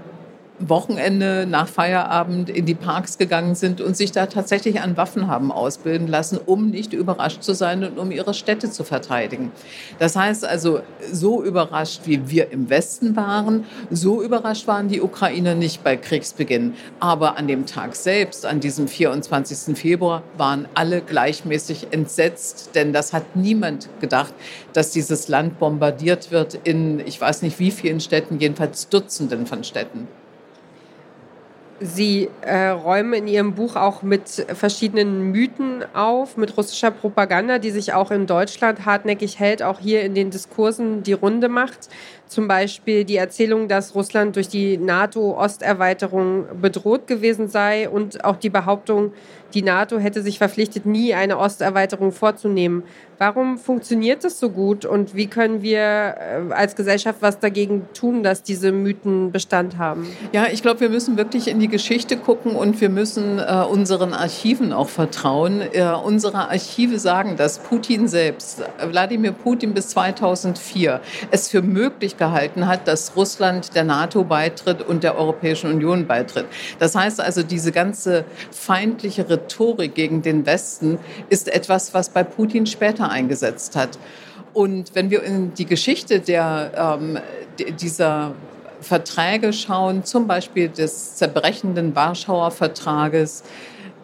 Wochenende 0.59 1.45
nach 1.49 1.67
Feierabend 1.67 2.49
in 2.49 2.65
die 2.65 2.75
Parks 2.75 3.17
gegangen 3.17 3.55
sind 3.55 3.81
und 3.81 3.97
sich 3.97 4.11
da 4.11 4.25
tatsächlich 4.25 4.81
an 4.81 4.95
Waffen 4.95 5.27
haben 5.27 5.51
ausbilden 5.51 6.07
lassen, 6.07 6.39
um 6.43 6.69
nicht 6.69 6.93
überrascht 6.93 7.43
zu 7.43 7.53
sein 7.53 7.83
und 7.83 7.97
um 7.97 8.11
ihre 8.11 8.33
Städte 8.33 8.71
zu 8.71 8.83
verteidigen. 8.83 9.51
Das 9.99 10.15
heißt 10.15 10.45
also, 10.45 10.79
so 11.11 11.43
überrascht 11.43 12.01
wie 12.05 12.29
wir 12.29 12.51
im 12.51 12.69
Westen 12.69 13.15
waren, 13.15 13.65
so 13.91 14.21
überrascht 14.21 14.67
waren 14.67 14.87
die 14.87 15.01
Ukrainer 15.01 15.55
nicht 15.55 15.83
bei 15.83 15.97
Kriegsbeginn. 15.97 16.73
Aber 16.99 17.37
an 17.37 17.47
dem 17.47 17.65
Tag 17.65 17.95
selbst, 17.95 18.45
an 18.45 18.59
diesem 18.59 18.87
24. 18.87 19.77
Februar, 19.77 20.23
waren 20.37 20.67
alle 20.73 21.01
gleichmäßig 21.01 21.87
entsetzt, 21.91 22.71
denn 22.75 22.93
das 22.93 23.13
hat 23.13 23.35
niemand 23.35 23.89
gedacht, 23.99 24.33
dass 24.73 24.91
dieses 24.91 25.27
Land 25.27 25.59
bombardiert 25.59 26.31
wird 26.31 26.59
in, 26.63 26.99
ich 27.05 27.19
weiß 27.19 27.41
nicht 27.41 27.59
wie 27.59 27.71
vielen 27.71 27.99
Städten, 27.99 28.39
jedenfalls 28.39 28.89
Dutzenden 28.89 29.45
von 29.45 29.63
Städten. 29.63 30.07
Sie 31.81 32.29
äh, 32.39 32.69
räumen 32.69 33.13
in 33.13 33.27
Ihrem 33.27 33.53
Buch 33.53 33.75
auch 33.75 34.01
mit 34.01 34.29
verschiedenen 34.29 35.31
Mythen 35.31 35.83
auf, 35.93 36.37
mit 36.37 36.55
russischer 36.55 36.89
Propaganda, 36.89 37.59
die 37.59 37.71
sich 37.71 37.93
auch 37.93 38.11
in 38.11 38.27
Deutschland 38.27 38.85
hartnäckig 38.85 39.39
hält, 39.39 39.61
auch 39.61 39.79
hier 39.79 40.03
in 40.03 40.15
den 40.15 40.31
Diskursen 40.31 41.03
die 41.03 41.11
Runde 41.11 41.49
macht. 41.49 41.89
Zum 42.27 42.47
Beispiel 42.47 43.03
die 43.03 43.17
Erzählung, 43.17 43.67
dass 43.67 43.93
Russland 43.93 44.37
durch 44.37 44.47
die 44.47 44.77
NATO-Osterweiterung 44.77 46.45
bedroht 46.61 47.07
gewesen 47.07 47.49
sei 47.49 47.89
und 47.89 48.23
auch 48.23 48.37
die 48.37 48.49
Behauptung, 48.49 49.11
die 49.55 49.61
NATO 49.61 49.97
hätte 49.97 50.21
sich 50.21 50.37
verpflichtet, 50.37 50.85
nie 50.85 51.13
eine 51.13 51.39
Osterweiterung 51.39 52.11
vorzunehmen. 52.11 52.83
Warum 53.17 53.57
funktioniert 53.57 54.25
das 54.25 54.41
so 54.41 54.49
gut 54.49 54.83
und 54.83 55.15
wie 55.15 55.27
können 55.27 55.61
wir 55.61 55.79
äh, 55.79 56.53
als 56.53 56.75
Gesellschaft 56.75 57.19
was 57.21 57.39
dagegen 57.39 57.87
tun, 57.93 58.23
dass 58.23 58.43
diese 58.43 58.73
Mythen 58.73 59.31
Bestand 59.31 59.77
haben? 59.77 60.05
Ja, 60.33 60.47
ich 60.51 60.61
glaube, 60.61 60.81
wir 60.81 60.89
müssen 60.89 61.15
wirklich 61.15 61.47
in 61.47 61.61
die 61.61 61.69
Geschichte 61.69 62.17
gucken 62.17 62.57
und 62.57 62.81
wir 62.81 62.89
müssen 62.89 63.39
äh, 63.39 63.63
unseren 63.71 64.13
Archiven 64.13 64.73
auch 64.73 64.89
vertrauen. 64.89 65.61
Äh, 65.61 65.93
unsere 66.03 66.49
Archive 66.49 66.99
sagen, 66.99 67.37
dass 67.37 67.59
Putin 67.59 68.09
selbst, 68.09 68.61
Wladimir 68.85 69.31
Putin 69.31 69.73
bis 69.73 69.87
2004, 69.89 70.99
es 71.31 71.47
für 71.47 71.61
möglich 71.61 72.17
gehalten 72.17 72.67
hat, 72.67 72.85
dass 72.85 73.15
Russland 73.15 73.75
der 73.75 73.85
NATO 73.85 74.25
beitritt 74.25 74.81
und 74.81 75.03
der 75.05 75.17
Europäischen 75.17 75.71
Union 75.71 76.05
beitritt. 76.05 76.47
Das 76.79 76.95
heißt 76.95 77.21
also, 77.21 77.43
diese 77.43 77.71
ganze 77.71 78.25
feindliche 78.51 79.29
Rhetorik 79.29 79.44
gegen 79.93 80.21
den 80.21 80.45
Westen 80.45 80.97
ist 81.29 81.47
etwas, 81.47 81.93
was 81.93 82.09
bei 82.09 82.23
Putin 82.23 82.65
später 82.65 83.09
eingesetzt 83.09 83.75
hat. 83.75 83.97
Und 84.53 84.95
wenn 84.95 85.09
wir 85.09 85.23
in 85.23 85.53
die 85.53 85.65
Geschichte 85.65 86.19
der, 86.19 86.97
ähm, 86.99 87.19
dieser 87.79 88.33
Verträge 88.81 89.51
schauen, 89.51 90.03
zum 90.03 90.27
Beispiel 90.27 90.69
des 90.69 91.15
zerbrechenden 91.15 91.95
Warschauer 91.95 92.51
Vertrages, 92.51 93.43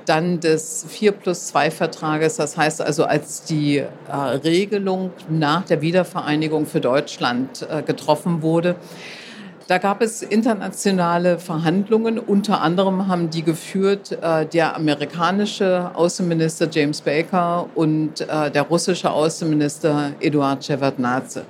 dann 0.05 0.39
des 0.39 0.85
4 0.89 1.11
plus 1.13 1.47
2 1.47 1.71
Vertrages, 1.71 2.35
das 2.35 2.57
heißt 2.57 2.81
also, 2.81 3.05
als 3.05 3.43
die 3.43 3.77
äh, 3.77 3.87
Regelung 4.13 5.11
nach 5.29 5.63
der 5.65 5.81
Wiedervereinigung 5.81 6.65
für 6.65 6.81
Deutschland 6.81 7.65
äh, 7.69 7.81
getroffen 7.83 8.41
wurde, 8.41 8.75
da 9.71 9.77
gab 9.77 10.01
es 10.01 10.21
internationale 10.21 11.39
Verhandlungen. 11.39 12.19
Unter 12.19 12.59
anderem 12.59 13.07
haben 13.07 13.29
die 13.29 13.41
geführt 13.41 14.11
äh, 14.21 14.45
der 14.45 14.75
amerikanische 14.75 15.91
Außenminister 15.93 16.67
James 16.69 16.99
Baker 16.99 17.69
und 17.73 18.19
äh, 18.19 18.51
der 18.51 18.63
russische 18.63 19.09
Außenminister 19.09 20.11
Eduard 20.19 20.65
Shevardnadze 20.65 21.45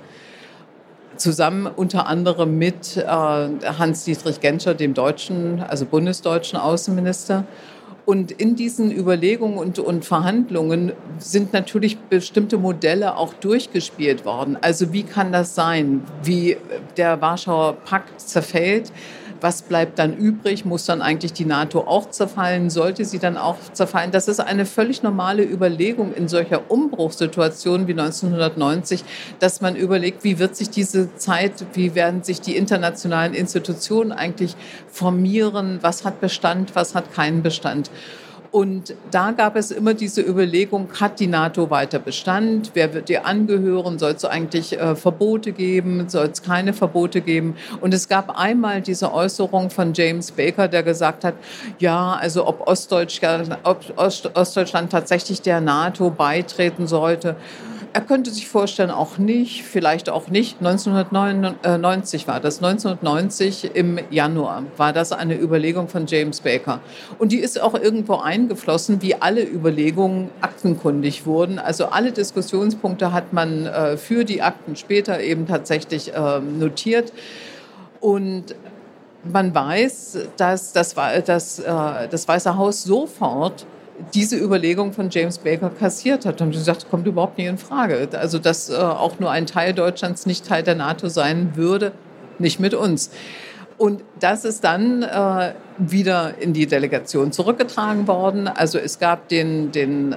zusammen 1.16 1.66
unter 1.66 2.06
anderem 2.06 2.58
mit 2.58 2.96
äh, 2.96 3.04
Hans-Dietrich 3.08 4.38
Genscher, 4.38 4.74
dem 4.74 4.94
deutschen, 4.94 5.60
also 5.60 5.84
bundesdeutschen 5.84 6.60
Außenminister. 6.60 7.44
Und 8.04 8.32
in 8.32 8.56
diesen 8.56 8.90
Überlegungen 8.90 9.58
und, 9.58 9.78
und, 9.78 10.04
Verhandlungen 10.04 10.92
sind 11.18 11.52
natürlich 11.52 11.98
bestimmte 11.98 12.58
Modelle 12.58 13.16
auch 13.16 13.32
durchgespielt 13.34 14.24
worden. 14.24 14.58
Also 14.60 14.92
wie 14.92 15.04
kann 15.04 15.30
das 15.30 15.54
sein, 15.54 16.02
wie 16.24 16.56
der 16.96 17.20
Warschauer 17.20 17.74
Pakt 17.84 18.20
zerfällt? 18.20 18.90
Was 19.42 19.62
bleibt 19.62 19.98
dann 19.98 20.16
übrig? 20.16 20.64
Muss 20.64 20.86
dann 20.86 21.02
eigentlich 21.02 21.32
die 21.32 21.44
NATO 21.44 21.80
auch 21.80 22.10
zerfallen? 22.10 22.70
Sollte 22.70 23.04
sie 23.04 23.18
dann 23.18 23.36
auch 23.36 23.56
zerfallen? 23.72 24.10
Das 24.10 24.28
ist 24.28 24.40
eine 24.40 24.66
völlig 24.66 25.02
normale 25.02 25.42
Überlegung 25.42 26.14
in 26.14 26.28
solcher 26.28 26.70
Umbruchssituation 26.70 27.86
wie 27.86 27.92
1990, 27.92 29.04
dass 29.40 29.60
man 29.60 29.76
überlegt, 29.76 30.24
wie 30.24 30.38
wird 30.38 30.56
sich 30.56 30.70
diese 30.70 31.14
Zeit, 31.16 31.64
wie 31.74 31.94
werden 31.94 32.22
sich 32.22 32.40
die 32.40 32.56
internationalen 32.56 33.34
Institutionen 33.34 34.12
eigentlich 34.12 34.54
formieren? 34.88 35.78
Was 35.82 36.04
hat 36.04 36.20
Bestand? 36.20 36.74
Was 36.74 36.94
hat 36.94 37.12
keinen 37.12 37.42
Bestand? 37.42 37.90
Und 38.52 38.94
da 39.10 39.30
gab 39.30 39.56
es 39.56 39.70
immer 39.70 39.94
diese 39.94 40.20
Überlegung, 40.20 40.88
hat 41.00 41.20
die 41.20 41.26
NATO 41.26 41.70
weiter 41.70 41.98
Bestand? 41.98 42.72
Wer 42.74 42.92
wird 42.92 43.08
ihr 43.08 43.24
angehören? 43.24 43.98
Soll 43.98 44.12
es 44.12 44.26
eigentlich 44.26 44.78
äh, 44.78 44.94
Verbote 44.94 45.52
geben? 45.52 46.10
Soll 46.10 46.26
es 46.26 46.42
keine 46.42 46.74
Verbote 46.74 47.22
geben? 47.22 47.56
Und 47.80 47.94
es 47.94 48.08
gab 48.08 48.38
einmal 48.38 48.82
diese 48.82 49.10
Äußerung 49.10 49.70
von 49.70 49.94
James 49.94 50.32
Baker, 50.32 50.68
der 50.68 50.82
gesagt 50.82 51.24
hat, 51.24 51.34
ja, 51.78 52.12
also 52.12 52.46
ob 52.46 52.68
Ostdeutschland, 52.68 53.56
ob 53.62 53.80
Ostdeutschland 53.96 54.92
tatsächlich 54.92 55.40
der 55.40 55.62
NATO 55.62 56.10
beitreten 56.10 56.86
sollte. 56.86 57.36
Er 57.94 58.00
könnte 58.00 58.30
sich 58.30 58.48
vorstellen, 58.48 58.90
auch 58.90 59.18
nicht, 59.18 59.64
vielleicht 59.64 60.08
auch 60.08 60.28
nicht. 60.28 60.58
1999 60.60 62.26
war 62.26 62.40
das. 62.40 62.62
1990 62.62 63.74
im 63.74 63.98
Januar 64.10 64.62
war 64.78 64.94
das 64.94 65.12
eine 65.12 65.38
Überlegung 65.38 65.88
von 65.88 66.06
James 66.06 66.40
Baker. 66.40 66.80
Und 67.18 67.32
die 67.32 67.38
ist 67.38 67.60
auch 67.60 67.74
irgendwo 67.74 68.16
eingeflossen, 68.16 69.02
wie 69.02 69.16
alle 69.16 69.44
Überlegungen 69.44 70.30
aktenkundig 70.40 71.26
wurden. 71.26 71.58
Also 71.58 71.86
alle 71.86 72.12
Diskussionspunkte 72.12 73.12
hat 73.12 73.34
man 73.34 73.66
äh, 73.66 73.98
für 73.98 74.24
die 74.24 74.40
Akten 74.40 74.74
später 74.76 75.20
eben 75.20 75.46
tatsächlich 75.46 76.14
äh, 76.14 76.40
notiert. 76.40 77.12
Und 78.00 78.54
man 79.22 79.54
weiß, 79.54 80.18
dass 80.38 80.72
das, 80.72 80.94
das, 80.94 81.58
äh, 81.58 82.08
das 82.08 82.26
Weiße 82.26 82.56
Haus 82.56 82.84
sofort 82.84 83.66
diese 84.14 84.36
Überlegung 84.36 84.92
von 84.92 85.10
James 85.10 85.38
Baker 85.38 85.70
kassiert 85.70 86.26
hat. 86.26 86.40
Und 86.40 86.52
sie 86.52 86.58
gesagt, 86.58 86.90
kommt 86.90 87.06
überhaupt 87.06 87.38
nicht 87.38 87.46
in 87.46 87.58
Frage. 87.58 88.08
Also, 88.12 88.38
dass 88.38 88.70
äh, 88.70 88.74
auch 88.74 89.18
nur 89.18 89.30
ein 89.30 89.46
Teil 89.46 89.72
Deutschlands 89.72 90.26
nicht 90.26 90.46
Teil 90.46 90.62
der 90.62 90.74
NATO 90.74 91.08
sein 91.08 91.52
würde, 91.54 91.92
nicht 92.38 92.60
mit 92.60 92.74
uns. 92.74 93.10
Und 93.78 94.02
das 94.20 94.44
ist 94.44 94.62
dann 94.64 95.02
äh, 95.02 95.54
wieder 95.78 96.34
in 96.38 96.52
die 96.52 96.66
Delegation 96.66 97.32
zurückgetragen 97.32 98.06
worden. 98.06 98.46
Also 98.46 98.78
es 98.78 98.98
gab 98.98 99.28
den, 99.28 99.72
den 99.72 100.12
äh, 100.12 100.16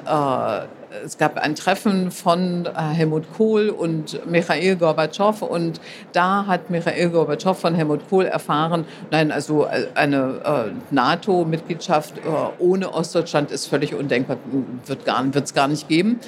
es 1.03 1.17
gab 1.17 1.37
ein 1.37 1.55
Treffen 1.55 2.11
von 2.11 2.65
äh, 2.65 2.79
Helmut 2.93 3.25
Kohl 3.35 3.69
und 3.69 4.25
Michael 4.29 4.75
Gorbatschow 4.75 5.41
und 5.41 5.81
da 6.13 6.45
hat 6.45 6.69
Michael 6.69 7.09
Gorbatschow 7.09 7.57
von 7.57 7.75
Helmut 7.75 8.09
Kohl 8.09 8.25
erfahren, 8.25 8.85
nein, 9.11 9.31
also 9.31 9.65
äh, 9.65 9.87
eine 9.95 10.41
äh, 10.43 10.93
NATO-Mitgliedschaft 10.93 12.15
ohne 12.59 12.93
Ostdeutschland 12.93 13.51
ist 13.51 13.67
völlig 13.67 13.93
undenkbar, 13.93 14.37
wird 14.85 15.07
es 15.43 15.53
gar 15.53 15.67
nicht 15.67 15.87
geben. 15.87 16.19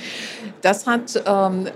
Das 0.61 0.87
hat 0.87 1.21
ähm, 1.25 1.67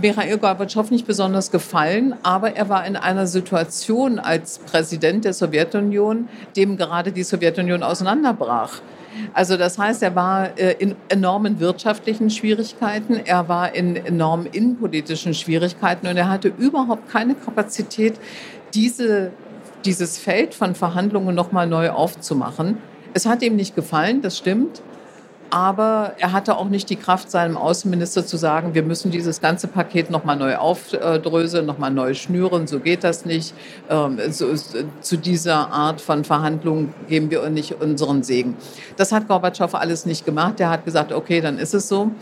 Michael 0.00 0.38
Gorbatschow 0.38 0.90
nicht 0.90 1.06
besonders 1.06 1.50
gefallen, 1.50 2.14
aber 2.22 2.56
er 2.56 2.68
war 2.68 2.86
in 2.86 2.96
einer 2.96 3.26
Situation 3.26 4.18
als 4.18 4.58
Präsident 4.58 5.24
der 5.24 5.32
Sowjetunion, 5.32 6.28
dem 6.56 6.76
gerade 6.76 7.12
die 7.12 7.22
Sowjetunion 7.22 7.82
auseinanderbrach. 7.82 8.80
Also 9.32 9.56
das 9.56 9.78
heißt, 9.78 10.02
er 10.02 10.14
war 10.14 10.58
äh, 10.58 10.74
in 10.78 10.96
enormen 11.08 11.60
wirtschaftlichen 11.60 12.30
Schwierigkeiten, 12.30 13.20
er 13.24 13.48
war 13.48 13.74
in 13.74 13.96
enormen 13.96 14.46
innenpolitischen 14.46 15.34
Schwierigkeiten 15.34 16.06
und 16.06 16.16
er 16.16 16.28
hatte 16.28 16.48
überhaupt 16.48 17.08
keine 17.10 17.34
Kapazität, 17.34 18.14
diese, 18.74 19.32
dieses 19.84 20.18
Feld 20.18 20.54
von 20.54 20.74
Verhandlungen 20.74 21.34
nochmal 21.34 21.66
neu 21.66 21.90
aufzumachen. 21.90 22.78
Es 23.14 23.26
hat 23.26 23.42
ihm 23.42 23.56
nicht 23.56 23.74
gefallen, 23.74 24.22
das 24.22 24.38
stimmt. 24.38 24.82
Aber 25.50 26.12
er 26.18 26.32
hatte 26.32 26.56
auch 26.56 26.68
nicht 26.68 26.88
die 26.90 26.96
Kraft, 26.96 27.28
seinem 27.30 27.56
Außenminister 27.56 28.24
zu 28.24 28.36
sagen, 28.36 28.74
wir 28.74 28.84
müssen 28.84 29.10
dieses 29.10 29.40
ganze 29.40 29.66
Paket 29.66 30.08
nochmal 30.08 30.36
neu 30.36 30.56
aufdröseln, 30.56 31.66
nochmal 31.66 31.90
neu 31.90 32.14
schnüren. 32.14 32.68
So 32.68 32.78
geht 32.78 33.02
das 33.02 33.24
nicht. 33.24 33.52
Ähm, 33.88 34.18
zu 34.30 35.16
dieser 35.16 35.72
Art 35.72 36.00
von 36.00 36.22
Verhandlungen 36.22 36.94
geben 37.08 37.32
wir 37.32 37.48
nicht 37.50 37.80
unseren 37.80 38.22
Segen. 38.22 38.56
Das 38.96 39.10
hat 39.10 39.26
Gorbatschow 39.26 39.74
alles 39.74 40.06
nicht 40.06 40.24
gemacht. 40.24 40.60
Er 40.60 40.70
hat 40.70 40.84
gesagt, 40.84 41.12
okay, 41.12 41.40
dann 41.40 41.58
ist 41.58 41.74
es 41.74 41.88
so 41.88 42.12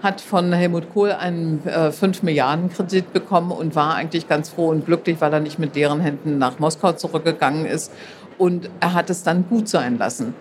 hat 0.00 0.20
von 0.20 0.52
Helmut 0.52 0.92
Kohl 0.92 1.10
einen 1.10 1.66
äh, 1.66 1.90
5 1.90 2.22
Milliarden 2.22 2.70
Kredit 2.70 3.12
bekommen 3.12 3.50
und 3.50 3.74
war 3.74 3.96
eigentlich 3.96 4.28
ganz 4.28 4.48
froh 4.48 4.68
und 4.68 4.86
glücklich, 4.86 5.20
weil 5.20 5.32
er 5.32 5.40
nicht 5.40 5.58
mit 5.58 5.74
leeren 5.74 5.98
Händen 5.98 6.38
nach 6.38 6.60
Moskau 6.60 6.92
zurückgegangen 6.92 7.66
ist. 7.66 7.92
Und 8.38 8.70
er 8.78 8.94
hat 8.94 9.10
es 9.10 9.24
dann 9.24 9.48
gut 9.48 9.68
sein 9.68 9.98
lassen 9.98 10.34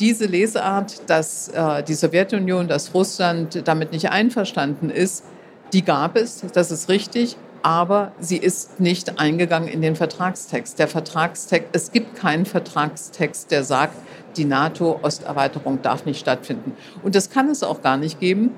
diese 0.00 0.26
Lesart, 0.26 1.08
dass 1.08 1.48
äh, 1.48 1.82
die 1.82 1.94
Sowjetunion, 1.94 2.68
dass 2.68 2.94
Russland 2.94 3.62
damit 3.66 3.92
nicht 3.92 4.10
einverstanden 4.10 4.90
ist, 4.90 5.24
die 5.72 5.84
gab 5.84 6.16
es, 6.16 6.42
das 6.52 6.70
ist 6.70 6.88
richtig, 6.88 7.36
aber 7.62 8.12
sie 8.20 8.36
ist 8.36 8.80
nicht 8.80 9.18
eingegangen 9.18 9.68
in 9.68 9.82
den 9.82 9.96
Vertragstext. 9.96 10.78
Der 10.78 10.88
Vertragstext, 10.88 11.68
es 11.72 11.92
gibt 11.92 12.14
keinen 12.16 12.46
Vertragstext, 12.46 13.50
der 13.50 13.64
sagt, 13.64 13.94
die 14.36 14.44
NATO-Osterweiterung 14.44 15.82
darf 15.82 16.06
nicht 16.06 16.20
stattfinden. 16.20 16.76
Und 17.02 17.14
das 17.14 17.30
kann 17.30 17.50
es 17.50 17.62
auch 17.62 17.82
gar 17.82 17.96
nicht 17.96 18.20
geben, 18.20 18.52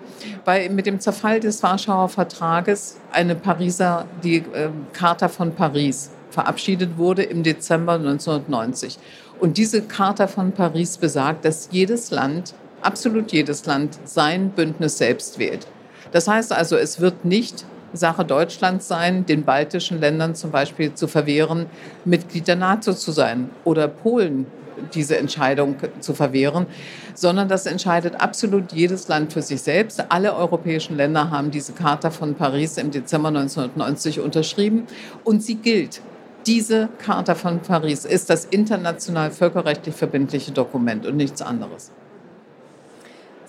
weil 0.44 0.68
mit 0.68 0.86
dem 0.86 1.00
Zerfall 1.00 1.40
des 1.40 1.62
Warschauer 1.62 2.08
Vertrages 2.08 2.98
eine 3.12 3.34
Pariser, 3.34 4.06
die 4.22 4.36
äh, 4.36 4.70
Charta 4.92 5.28
von 5.28 5.54
Paris 5.54 6.10
verabschiedet 6.30 6.96
wurde 6.96 7.22
im 7.22 7.42
Dezember 7.42 7.94
1990. 7.94 8.98
Und 9.40 9.56
diese 9.56 9.80
Charta 9.80 10.26
von 10.26 10.52
Paris 10.52 10.98
besagt, 10.98 11.46
dass 11.46 11.70
jedes 11.72 12.10
Land, 12.10 12.54
absolut 12.82 13.32
jedes 13.32 13.64
Land, 13.64 13.98
sein 14.04 14.50
Bündnis 14.50 14.98
selbst 14.98 15.38
wählt. 15.38 15.66
Das 16.12 16.28
heißt 16.28 16.52
also, 16.52 16.76
es 16.76 17.00
wird 17.00 17.24
nicht 17.24 17.64
Sache 17.94 18.24
Deutschlands 18.24 18.86
sein, 18.86 19.24
den 19.24 19.44
baltischen 19.44 19.98
Ländern 19.98 20.34
zum 20.34 20.50
Beispiel 20.50 20.94
zu 20.94 21.08
verwehren, 21.08 21.66
Mitglied 22.04 22.46
der 22.48 22.56
NATO 22.56 22.92
zu 22.92 23.12
sein 23.12 23.50
oder 23.64 23.88
Polen 23.88 24.46
diese 24.94 25.16
Entscheidung 25.16 25.76
zu 26.00 26.14
verwehren, 26.14 26.66
sondern 27.14 27.48
das 27.48 27.66
entscheidet 27.66 28.20
absolut 28.20 28.72
jedes 28.72 29.08
Land 29.08 29.32
für 29.32 29.42
sich 29.42 29.62
selbst. 29.62 30.04
Alle 30.10 30.34
europäischen 30.34 30.96
Länder 30.96 31.30
haben 31.30 31.50
diese 31.50 31.72
Charta 31.72 32.10
von 32.10 32.34
Paris 32.34 32.76
im 32.76 32.90
Dezember 32.90 33.28
1990 33.28 34.20
unterschrieben 34.20 34.86
und 35.24 35.42
sie 35.42 35.56
gilt. 35.56 36.00
Diese 36.46 36.88
Charta 36.98 37.34
von 37.34 37.60
Paris 37.60 38.04
ist 38.04 38.30
das 38.30 38.46
international 38.46 39.30
völkerrechtlich 39.30 39.94
verbindliche 39.94 40.52
Dokument 40.52 41.06
und 41.06 41.16
nichts 41.16 41.42
anderes. 41.42 41.92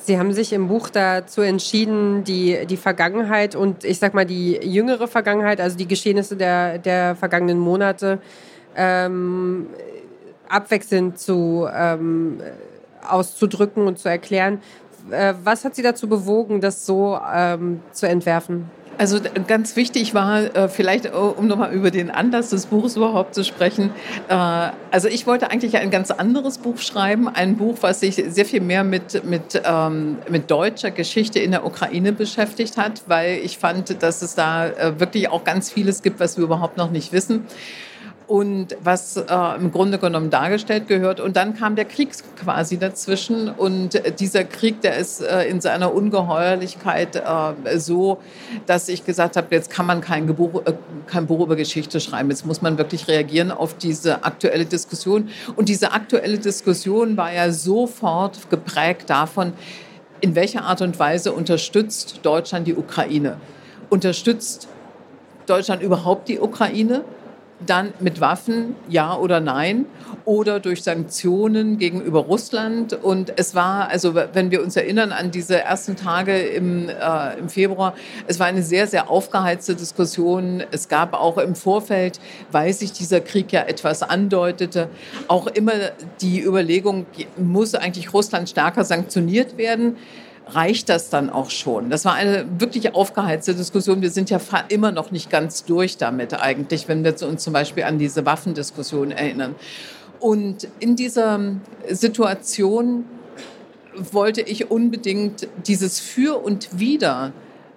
Sie 0.03 0.17
haben 0.17 0.33
sich 0.33 0.51
im 0.51 0.67
Buch 0.67 0.89
dazu 0.89 1.41
entschieden, 1.41 2.23
die, 2.23 2.65
die 2.65 2.77
Vergangenheit 2.77 3.55
und 3.55 3.83
ich 3.83 3.99
sag 3.99 4.13
mal 4.13 4.25
die 4.25 4.53
jüngere 4.53 5.07
Vergangenheit, 5.07 5.61
also 5.61 5.77
die 5.77 5.87
Geschehnisse 5.87 6.35
der, 6.35 6.79
der 6.79 7.15
vergangenen 7.15 7.59
Monate, 7.59 8.19
ähm, 8.75 9.67
abwechselnd 10.49 11.19
zu, 11.19 11.67
ähm, 11.71 12.41
auszudrücken 13.07 13.85
und 13.85 13.99
zu 13.99 14.09
erklären. 14.09 14.61
Äh, 15.11 15.35
was 15.43 15.65
hat 15.65 15.75
Sie 15.75 15.83
dazu 15.83 16.09
bewogen, 16.09 16.61
das 16.61 16.85
so 16.85 17.19
ähm, 17.33 17.81
zu 17.91 18.07
entwerfen? 18.07 18.69
Also 19.01 19.17
ganz 19.47 19.75
wichtig 19.75 20.13
war 20.13 20.55
äh, 20.55 20.69
vielleicht, 20.69 21.07
äh, 21.07 21.09
um 21.09 21.47
nochmal 21.47 21.73
über 21.73 21.89
den 21.89 22.11
Anlass 22.11 22.51
des 22.51 22.67
Buches 22.67 22.97
überhaupt 22.97 23.33
zu 23.33 23.43
sprechen. 23.43 23.89
Äh, 24.27 24.35
also 24.91 25.07
ich 25.07 25.25
wollte 25.25 25.49
eigentlich 25.49 25.75
ein 25.77 25.89
ganz 25.89 26.11
anderes 26.11 26.59
Buch 26.59 26.77
schreiben, 26.77 27.27
ein 27.27 27.57
Buch, 27.57 27.77
was 27.81 28.01
sich 28.01 28.23
sehr 28.27 28.45
viel 28.45 28.61
mehr 28.61 28.83
mit, 28.83 29.23
mit, 29.23 29.59
ähm, 29.65 30.19
mit 30.29 30.51
deutscher 30.51 30.91
Geschichte 30.91 31.39
in 31.39 31.49
der 31.49 31.65
Ukraine 31.65 32.13
beschäftigt 32.13 32.77
hat, 32.77 33.01
weil 33.07 33.39
ich 33.43 33.57
fand, 33.57 34.03
dass 34.03 34.21
es 34.21 34.35
da 34.35 34.67
äh, 34.67 34.99
wirklich 34.99 35.29
auch 35.29 35.45
ganz 35.45 35.71
vieles 35.71 36.03
gibt, 36.03 36.19
was 36.19 36.37
wir 36.37 36.43
überhaupt 36.43 36.77
noch 36.77 36.91
nicht 36.91 37.11
wissen 37.11 37.47
und 38.31 38.77
was 38.81 39.17
äh, 39.17 39.55
im 39.57 39.73
Grunde 39.73 39.97
genommen 39.97 40.29
dargestellt 40.29 40.87
gehört. 40.87 41.19
Und 41.19 41.35
dann 41.35 41.53
kam 41.53 41.75
der 41.75 41.83
Krieg 41.83 42.11
quasi 42.41 42.77
dazwischen. 42.77 43.49
Und 43.49 44.01
dieser 44.21 44.45
Krieg, 44.45 44.79
der 44.79 44.95
ist 44.95 45.19
äh, 45.19 45.49
in 45.49 45.59
seiner 45.59 45.93
Ungeheuerlichkeit 45.93 47.17
äh, 47.17 47.77
so, 47.77 48.19
dass 48.67 48.87
ich 48.87 49.03
gesagt 49.03 49.35
habe, 49.35 49.47
jetzt 49.51 49.69
kann 49.69 49.85
man 49.85 49.99
kein, 49.99 50.27
Gebuch, 50.27 50.61
äh, 50.65 50.75
kein 51.07 51.27
Buch 51.27 51.41
über 51.41 51.57
Geschichte 51.57 51.99
schreiben. 51.99 52.29
Jetzt 52.29 52.45
muss 52.45 52.61
man 52.61 52.77
wirklich 52.77 53.09
reagieren 53.09 53.51
auf 53.51 53.73
diese 53.73 54.23
aktuelle 54.23 54.63
Diskussion. 54.63 55.27
Und 55.57 55.67
diese 55.67 55.91
aktuelle 55.91 56.37
Diskussion 56.37 57.17
war 57.17 57.33
ja 57.33 57.51
sofort 57.51 58.49
geprägt 58.49 59.09
davon, 59.09 59.51
in 60.21 60.35
welcher 60.35 60.63
Art 60.63 60.81
und 60.81 60.97
Weise 60.97 61.33
unterstützt 61.33 62.21
Deutschland 62.23 62.65
die 62.65 62.75
Ukraine? 62.75 63.35
Unterstützt 63.89 64.69
Deutschland 65.47 65.81
überhaupt 65.81 66.29
die 66.29 66.39
Ukraine? 66.39 67.03
Dann 67.65 67.93
mit 67.99 68.21
Waffen, 68.21 68.75
ja 68.89 69.15
oder 69.15 69.39
nein, 69.39 69.85
oder 70.25 70.59
durch 70.59 70.83
Sanktionen 70.83 71.77
gegenüber 71.77 72.19
Russland. 72.19 72.93
Und 72.93 73.33
es 73.37 73.55
war, 73.55 73.89
also 73.89 74.15
wenn 74.15 74.51
wir 74.51 74.61
uns 74.61 74.75
erinnern 74.75 75.11
an 75.11 75.31
diese 75.31 75.59
ersten 75.59 75.95
Tage 75.95 76.37
im, 76.39 76.89
äh, 76.89 77.37
im 77.39 77.49
Februar, 77.49 77.93
es 78.27 78.39
war 78.39 78.47
eine 78.47 78.63
sehr, 78.63 78.87
sehr 78.87 79.09
aufgeheizte 79.09 79.75
Diskussion. 79.75 80.63
Es 80.71 80.87
gab 80.87 81.13
auch 81.13 81.37
im 81.37 81.55
Vorfeld, 81.55 82.19
weil 82.51 82.73
sich 82.73 82.91
dieser 82.91 83.21
Krieg 83.21 83.51
ja 83.51 83.61
etwas 83.61 84.03
andeutete, 84.03 84.89
auch 85.27 85.47
immer 85.47 85.73
die 86.21 86.41
Überlegung, 86.41 87.05
muss 87.37 87.75
eigentlich 87.75 88.13
Russland 88.13 88.49
stärker 88.49 88.83
sanktioniert 88.83 89.57
werden? 89.57 89.97
Reicht 90.47 90.89
das 90.89 91.09
dann 91.09 91.29
auch 91.29 91.49
schon? 91.49 91.89
Das 91.89 92.05
war 92.05 92.13
eine 92.13 92.45
wirklich 92.59 92.93
aufgeheizte 92.93 93.53
Diskussion. 93.53 94.01
Wir 94.01 94.11
sind 94.11 94.29
ja 94.29 94.39
immer 94.69 94.91
noch 94.91 95.11
nicht 95.11 95.29
ganz 95.29 95.65
durch 95.65 95.97
damit 95.97 96.33
eigentlich, 96.33 96.87
wenn 96.87 97.03
wir 97.03 97.15
uns 97.27 97.43
zum 97.43 97.53
Beispiel 97.53 97.83
an 97.83 97.99
diese 97.99 98.25
Waffendiskussion 98.25 99.11
erinnern. 99.11 99.55
Und 100.19 100.67
in 100.79 100.95
dieser 100.95 101.39
Situation 101.89 103.05
wollte 103.95 104.41
ich 104.41 104.69
unbedingt 104.69 105.47
dieses 105.65 105.99
Für 105.99 106.43
und 106.43 106.79
Wider 106.79 107.33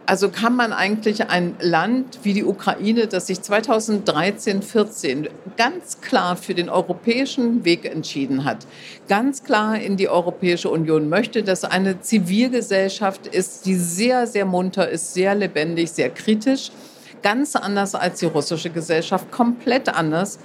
also 0.06 0.28
kann 0.28 0.54
man 0.54 0.72
eigentlich 0.72 1.30
ein 1.30 1.56
Land 1.60 2.20
wie 2.22 2.34
die 2.34 2.44
Ukraine, 2.44 3.06
das 3.06 3.26
sich 3.26 3.40
2013, 3.40 4.62
14 4.62 5.28
ganz 5.56 6.00
klar 6.00 6.36
für 6.36 6.54
den 6.54 6.68
europäischen 6.68 7.64
Weg 7.64 7.84
entschieden 7.86 8.44
hat, 8.44 8.66
ganz 9.08 9.44
klar 9.44 9.78
in 9.78 9.96
die 9.96 10.08
Europäische 10.08 10.68
Union 10.68 11.08
möchte, 11.08 11.42
dass 11.42 11.64
eine 11.64 12.00
Zivilgesellschaft 12.00 13.26
ist, 13.26 13.66
die 13.66 13.74
sehr, 13.74 14.26
sehr 14.26 14.44
munter 14.44 14.88
ist, 14.88 15.14
sehr 15.14 15.34
lebendig, 15.34 15.90
sehr 15.92 16.10
kritisch, 16.10 16.70
ganz 17.22 17.56
anders 17.56 17.94
als 17.94 18.20
die 18.20 18.26
russische 18.26 18.70
Gesellschaft, 18.70 19.30
komplett 19.30 19.88
anders. 19.88 20.38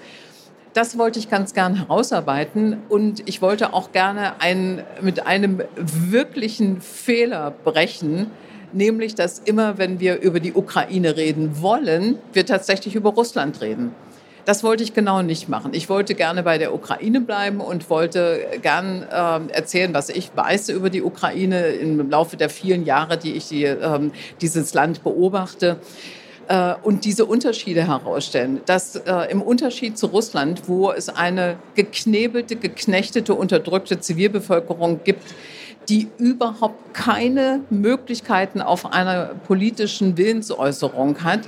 Das 0.74 0.98
wollte 0.98 1.20
ich 1.20 1.30
ganz 1.30 1.54
gern 1.54 1.76
herausarbeiten 1.76 2.78
und 2.88 3.28
ich 3.28 3.42
wollte 3.42 3.74
auch 3.74 3.92
gerne 3.92 4.40
ein, 4.40 4.84
mit 5.02 5.26
einem 5.26 5.64
wirklichen 5.76 6.80
Fehler 6.80 7.52
brechen, 7.52 8.28
nämlich 8.74 9.16
dass 9.16 9.40
immer, 9.40 9.78
wenn 9.78 10.00
wir 10.00 10.20
über 10.22 10.40
die 10.40 10.54
Ukraine 10.54 11.18
reden 11.18 11.62
wollen, 11.62 12.18
wir 12.34 12.46
tatsächlich 12.46 12.96
über 12.96 13.12
Russland 13.12 13.62
reden. 13.62 13.94
Das 14.46 14.64
wollte 14.64 14.84
ich 14.84 14.94
genau 14.94 15.22
nicht 15.22 15.48
machen. 15.48 15.74
Ich 15.74 15.90
wollte 15.90 16.16
gerne 16.16 16.42
bei 16.42 16.58
der 16.58 16.74
Ukraine 16.74 17.22
bleiben 17.22 17.62
und 17.62 17.90
wollte 17.90 18.48
gern 18.62 19.04
äh, 19.04 19.54
erzählen, 19.54 19.94
was 19.94 20.10
ich 20.10 20.32
weiß 20.36 20.70
über 20.70 20.90
die 20.90 21.04
Ukraine 21.04 21.68
im 21.68 22.10
Laufe 22.10 22.36
der 22.36 22.50
vielen 22.50 22.84
Jahre, 22.84 23.18
die 23.18 23.34
ich 23.34 23.50
die, 23.50 23.66
äh, 23.66 24.10
dieses 24.42 24.74
Land 24.74 25.04
beobachte 25.04 25.78
äh, 26.48 26.74
und 26.82 27.06
diese 27.06 27.26
Unterschiede 27.26 27.86
herausstellen. 27.88 28.62
Dass 28.66 28.96
äh, 28.96 29.32
im 29.32 29.42
Unterschied 29.42 29.98
zu 29.98 30.08
Russland, 30.08 30.64
wo 30.68 30.92
es 30.92 31.10
eine 31.10 31.58
geknebelte, 31.76 32.56
geknechtete, 32.56 33.36
unterdrückte 33.36 34.00
Zivilbevölkerung 34.00 35.02
gibt, 35.04 35.24
die 35.90 36.08
überhaupt 36.18 36.94
keine 36.94 37.62
Möglichkeiten 37.70 38.62
auf 38.62 38.94
einer 38.94 39.32
politischen 39.48 40.18
Willensäußerung 40.18 41.24
hat, 41.24 41.42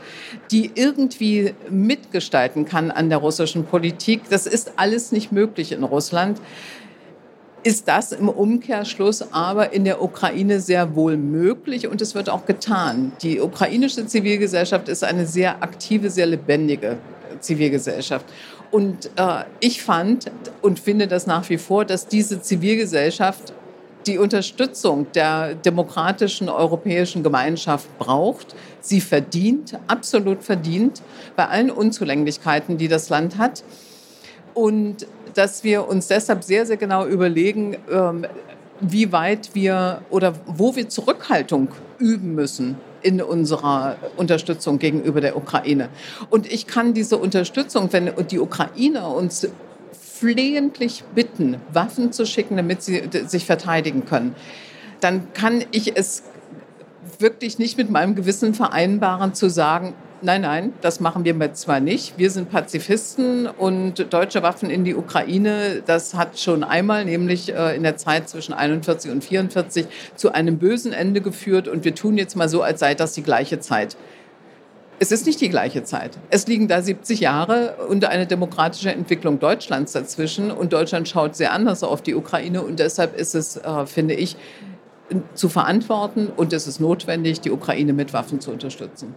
die 0.50 0.72
irgendwie 0.74 1.54
mitgestalten 1.70 2.66
kann 2.66 2.92
an 2.92 3.10
der 3.10 3.20
russischen 3.20 3.66
Politik. 3.66 4.24
Das 4.30 4.48
ist 4.48 4.74
alles 4.78 5.12
nicht 5.12 5.32
möglich 5.32 5.72
in 5.72 5.84
Russland 5.84 6.40
ist 7.64 7.88
das 7.88 8.12
im 8.12 8.28
Umkehrschluss 8.28 9.32
aber 9.32 9.74
in 9.74 9.86
der 9.86 10.02
Ukraine 10.02 10.60
sehr 10.60 10.96
wohl 10.96 11.18
möglich 11.18 11.88
und 11.88 12.02
es 12.02 12.16
wird 12.16 12.30
auch 12.30 12.46
getan. 12.46 13.12
Die 13.22 13.40
ukrainische 13.40 14.06
Zivilgesellschaft 14.08 14.90
ist 14.90 15.04
eine 15.04 15.28
sehr 15.28 15.62
aktive, 15.62 16.10
sehr 16.10 16.26
lebendige 16.26 16.98
Zivilgesellschaft. 17.40 18.26
Und 18.72 19.12
äh, 19.18 19.44
ich 19.60 19.84
fand 19.84 20.32
und 20.62 20.80
finde 20.80 21.08
das 21.08 21.28
nach 21.28 21.50
wie 21.50 21.58
vor, 21.58 21.86
dass 21.86 22.08
diese 22.08 22.42
Zivilgesellschaft 22.42 23.54
die 24.08 24.18
Unterstützung 24.18 25.08
der 25.14 25.56
demokratischen 25.56 26.50
europäischen 26.50 27.24
Gemeinschaft 27.24 27.88
braucht. 28.00 28.56
Sie 28.80 29.02
verdient, 29.02 29.78
absolut 29.88 30.44
verdient, 30.44 31.02
bei 31.36 31.48
allen 31.48 31.72
Unzulänglichkeiten, 31.72 32.78
die 32.78 32.88
das 32.88 33.10
Land 33.10 33.38
hat. 33.38 33.64
Und 34.54 35.08
dass 35.34 35.64
wir 35.64 35.88
uns 35.88 36.08
deshalb 36.08 36.44
sehr, 36.44 36.66
sehr 36.66 36.78
genau 36.78 37.06
überlegen, 37.06 37.78
ähm, 37.90 38.26
wie 38.82 39.12
weit 39.12 39.52
wir 39.54 40.02
oder 40.10 40.34
wo 40.46 40.76
wir 40.76 40.90
Zurückhaltung 40.90 41.70
üben 42.00 42.34
müssen 42.34 42.78
in 43.04 43.22
unserer 43.22 43.96
Unterstützung 44.18 44.80
gegenüber 44.80 45.22
der 45.22 45.38
Ukraine. 45.38 45.90
Und 46.30 46.52
ich 46.52 46.68
kann 46.68 46.94
diese 46.94 47.18
Unterstützung, 47.18 47.92
wenn 47.94 48.12
die 48.30 48.40
Ukrainer 48.40 49.14
uns 49.14 49.48
flehentlich 50.22 51.04
bitten, 51.16 51.58
Waffen 51.74 52.12
zu 52.12 52.28
schicken, 52.28 52.56
damit 52.56 52.84
sie 52.84 53.02
sich 53.26 53.46
verteidigen 53.46 54.06
können, 54.06 54.36
dann 55.00 55.34
kann 55.34 55.66
ich 55.72 55.98
es 55.98 56.22
wirklich 57.18 57.58
nicht 57.58 57.76
mit 57.76 57.90
meinem 57.90 58.14
Gewissen 58.14 58.54
vereinbaren 58.54 59.34
zu 59.34 59.50
sagen, 59.50 59.96
nein, 60.22 60.42
nein, 60.42 60.74
das 60.82 61.00
machen 61.00 61.26
wir 61.26 61.54
zwar 61.54 61.80
nicht. 61.80 62.20
Wir 62.20 62.30
sind 62.30 62.52
Pazifisten 62.52 63.48
und 63.48 64.14
deutsche 64.14 64.44
Waffen 64.44 64.70
in 64.70 64.84
die 64.84 64.94
Ukraine, 64.94 65.82
das 65.88 66.14
hat 66.14 66.38
schon 66.38 66.64
einmal, 66.64 67.04
nämlich 67.06 67.52
äh, 67.52 67.76
in 67.76 67.82
der 67.82 67.98
Zeit 67.98 68.30
zwischen 68.30 68.54
41 68.54 69.12
und 69.12 69.24
44, 69.24 69.88
zu 70.16 70.34
einem 70.34 70.60
bösen 70.60 70.94
Ende 70.94 71.22
geführt 71.22 71.68
und 71.68 71.84
wir 71.84 71.96
tun 71.96 72.20
jetzt 72.20 72.36
mal 72.36 72.48
so, 72.48 72.62
als 72.62 72.80
sei 72.80 72.94
das 72.94 73.14
die 73.14 73.24
gleiche 73.24 73.60
Zeit. 73.60 73.98
Es 75.02 75.12
ist 75.12 75.26
nicht 75.26 75.42
die 75.42 75.50
gleiche 75.50 75.84
Zeit. 75.84 76.20
Es 76.30 76.46
liegen 76.46 76.68
da 76.68 76.80
70 76.80 77.22
Jahre 77.22 77.76
und 77.90 78.06
eine 78.06 78.28
demokratische 78.28 78.92
Entwicklung 78.92 79.40
Deutschlands 79.40 79.94
dazwischen. 79.94 80.52
Und 80.52 80.74
Deutschland 80.74 81.10
schaut 81.10 81.36
sehr 81.36 81.54
anders 81.54 81.82
auf 81.82 82.04
die 82.04 82.14
Ukraine. 82.14 82.62
Und 82.62 82.78
deshalb 82.78 83.18
ist 83.18 83.34
es, 83.34 83.58
äh, 83.58 83.88
finde 83.88 84.14
ich, 84.14 84.38
zu 85.34 85.50
verantworten 85.50 86.28
und 86.28 86.54
es 86.54 86.68
ist 86.68 86.80
notwendig, 86.80 87.42
die 87.42 87.50
Ukraine 87.50 87.94
mit 87.94 88.14
Waffen 88.14 88.42
zu 88.42 88.52
unterstützen. 88.52 89.16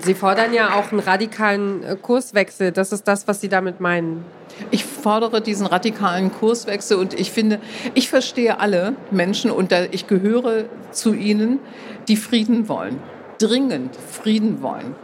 Sie 0.00 0.14
fordern 0.14 0.52
ja 0.52 0.74
auch 0.74 0.90
einen 0.90 1.00
radikalen 1.00 1.84
äh, 1.84 1.94
Kurswechsel. 1.94 2.72
Das 2.72 2.90
ist 2.90 3.06
das, 3.06 3.28
was 3.28 3.40
Sie 3.40 3.48
damit 3.48 3.78
meinen. 3.78 4.24
Ich 4.72 4.84
fordere 4.84 5.40
diesen 5.40 5.68
radikalen 5.68 6.32
Kurswechsel 6.32 6.96
und 6.96 7.14
ich 7.14 7.30
finde, 7.30 7.60
ich 7.94 8.08
verstehe 8.08 8.58
alle 8.58 8.96
Menschen 9.12 9.52
und 9.52 9.72
ich 9.92 10.08
gehöre 10.08 10.64
zu 10.90 11.14
ihnen, 11.14 11.60
die 12.08 12.16
Frieden 12.16 12.68
wollen 12.68 13.00
dringend 13.42 13.96
Frieden 13.96 14.62
wollen. 14.62 14.94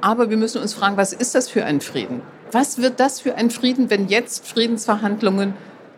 Aber 0.00 0.30
wir 0.30 0.36
müssen 0.36 0.62
uns 0.62 0.74
fragen, 0.74 0.96
was 0.96 1.12
ist 1.12 1.34
das 1.34 1.48
für 1.48 1.64
ein 1.64 1.80
Frieden? 1.80 2.22
Was 2.52 2.78
wird 2.78 3.00
das 3.00 3.20
für 3.20 3.34
ein 3.34 3.50
Frieden, 3.50 3.90
wenn 3.90 4.08
jetzt 4.08 4.46
Friedensverhandlungen, 4.46 5.54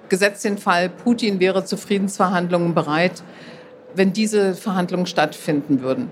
gesetzt 0.08 0.44
den 0.44 0.56
Fall, 0.58 0.88
Putin 0.88 1.40
wäre 1.40 1.64
zu 1.64 1.76
Friedensverhandlungen 1.76 2.74
bereit, 2.74 3.22
wenn 3.94 4.12
diese 4.12 4.54
Verhandlungen 4.54 5.06
stattfinden 5.06 5.82
würden? 5.82 6.10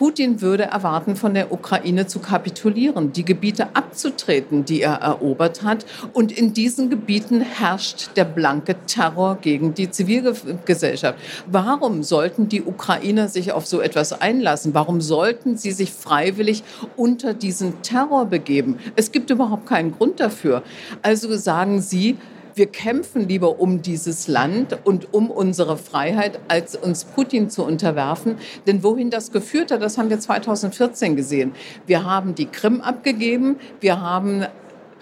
Putin 0.00 0.40
würde 0.40 0.62
erwarten, 0.62 1.14
von 1.14 1.34
der 1.34 1.52
Ukraine 1.52 2.06
zu 2.06 2.20
kapitulieren, 2.20 3.12
die 3.12 3.22
Gebiete 3.22 3.76
abzutreten, 3.76 4.64
die 4.64 4.80
er 4.80 4.94
erobert 4.94 5.62
hat. 5.62 5.84
Und 6.14 6.32
in 6.32 6.54
diesen 6.54 6.88
Gebieten 6.88 7.42
herrscht 7.42 8.16
der 8.16 8.24
blanke 8.24 8.76
Terror 8.86 9.36
gegen 9.42 9.74
die 9.74 9.90
Zivilgesellschaft. 9.90 11.18
Warum 11.44 12.02
sollten 12.02 12.48
die 12.48 12.62
Ukrainer 12.62 13.28
sich 13.28 13.52
auf 13.52 13.66
so 13.66 13.82
etwas 13.82 14.18
einlassen? 14.18 14.72
Warum 14.72 15.02
sollten 15.02 15.58
sie 15.58 15.70
sich 15.70 15.92
freiwillig 15.92 16.64
unter 16.96 17.34
diesen 17.34 17.82
Terror 17.82 18.24
begeben? 18.24 18.78
Es 18.96 19.12
gibt 19.12 19.28
überhaupt 19.28 19.66
keinen 19.66 19.92
Grund 19.92 20.18
dafür. 20.18 20.62
Also 21.02 21.36
sagen 21.36 21.82
Sie, 21.82 22.16
wir 22.54 22.66
kämpfen 22.66 23.28
lieber 23.28 23.60
um 23.60 23.82
dieses 23.82 24.28
Land 24.28 24.78
und 24.84 25.12
um 25.12 25.30
unsere 25.30 25.76
Freiheit, 25.76 26.40
als 26.48 26.76
uns 26.76 27.04
Putin 27.04 27.50
zu 27.50 27.64
unterwerfen. 27.64 28.36
Denn 28.66 28.82
wohin 28.82 29.10
das 29.10 29.32
geführt 29.32 29.70
hat, 29.70 29.82
das 29.82 29.98
haben 29.98 30.10
wir 30.10 30.20
2014 30.20 31.16
gesehen. 31.16 31.52
Wir 31.86 32.04
haben 32.04 32.34
die 32.34 32.46
Krim 32.46 32.80
abgegeben, 32.80 33.56
wir 33.80 34.00
haben 34.00 34.46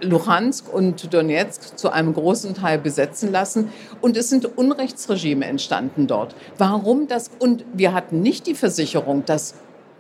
Luhansk 0.01 0.73
und 0.73 1.13
Donetsk 1.13 1.77
zu 1.77 1.91
einem 1.91 2.15
großen 2.15 2.55
Teil 2.55 2.79
besetzen 2.79 3.33
lassen. 3.33 3.73
Und 4.01 4.17
es 4.17 4.29
sind 4.29 4.45
Unrechtsregime 4.57 5.45
entstanden 5.45 6.07
dort. 6.07 6.35
Warum 6.57 7.09
das? 7.09 7.31
Und 7.39 7.65
wir 7.75 7.93
hatten 7.93 8.23
nicht 8.23 8.47
die 8.47 8.55
Versicherung, 8.55 9.25
dass 9.25 9.55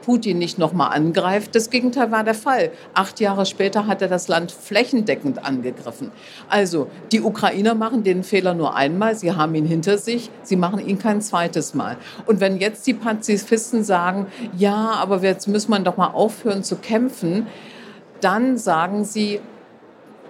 Putin 0.09 0.39
nicht 0.39 0.59
nochmal 0.59 0.97
angreift. 0.97 1.55
Das 1.55 1.69
Gegenteil 1.69 2.11
war 2.11 2.25
der 2.25 2.33
Fall. 2.33 2.71
Acht 2.95 3.21
Jahre 3.21 3.45
später 3.45 3.87
hat 3.87 4.01
er 4.01 4.09
das 4.09 4.27
Land 4.27 4.51
flächendeckend 4.51 5.45
angegriffen. 5.45 6.13
Also 6.49 6.87
die 7.13 7.21
Ukrainer 7.21 7.75
machen 7.75 8.05
den 8.05 8.25
Fehler 8.25 8.55
nur 8.55 8.75
einmal. 8.75 9.17
Sie 9.17 9.33
haben 9.33 9.55
ihn 9.55 9.67
hinter 9.67 9.99
sich. 9.99 10.31
Sie 10.43 10.57
machen 10.57 10.79
ihn 10.81 10.99
kein 10.99 11.21
zweites 11.21 11.75
Mal. 11.75 11.99
Und 12.25 12.41
wenn 12.41 12.57
jetzt 12.57 12.87
die 12.87 12.95
Pazifisten 12.95 13.85
sagen, 13.85 14.29
ja, 14.57 14.93
aber 14.93 15.23
jetzt 15.23 15.47
muss 15.47 15.69
man 15.69 15.85
doch 15.85 15.99
mal 15.99 16.07
aufhören 16.15 16.65
zu 16.65 16.77
kämpfen, 16.77 17.47
dann 18.23 18.57
sagen 18.57 19.05
sie 19.05 19.41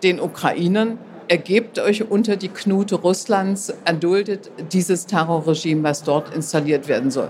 den 0.02 0.18
Ukrainern, 0.18 0.98
ergebt 1.28 1.78
euch 1.78 2.10
unter 2.10 2.34
die 2.34 2.48
Knute 2.48 2.96
Russlands, 2.96 3.72
erduldet 3.84 4.50
dieses 4.72 5.06
Terrorregime, 5.06 5.84
was 5.84 6.02
dort 6.02 6.34
installiert 6.34 6.88
werden 6.88 7.12
soll. 7.12 7.28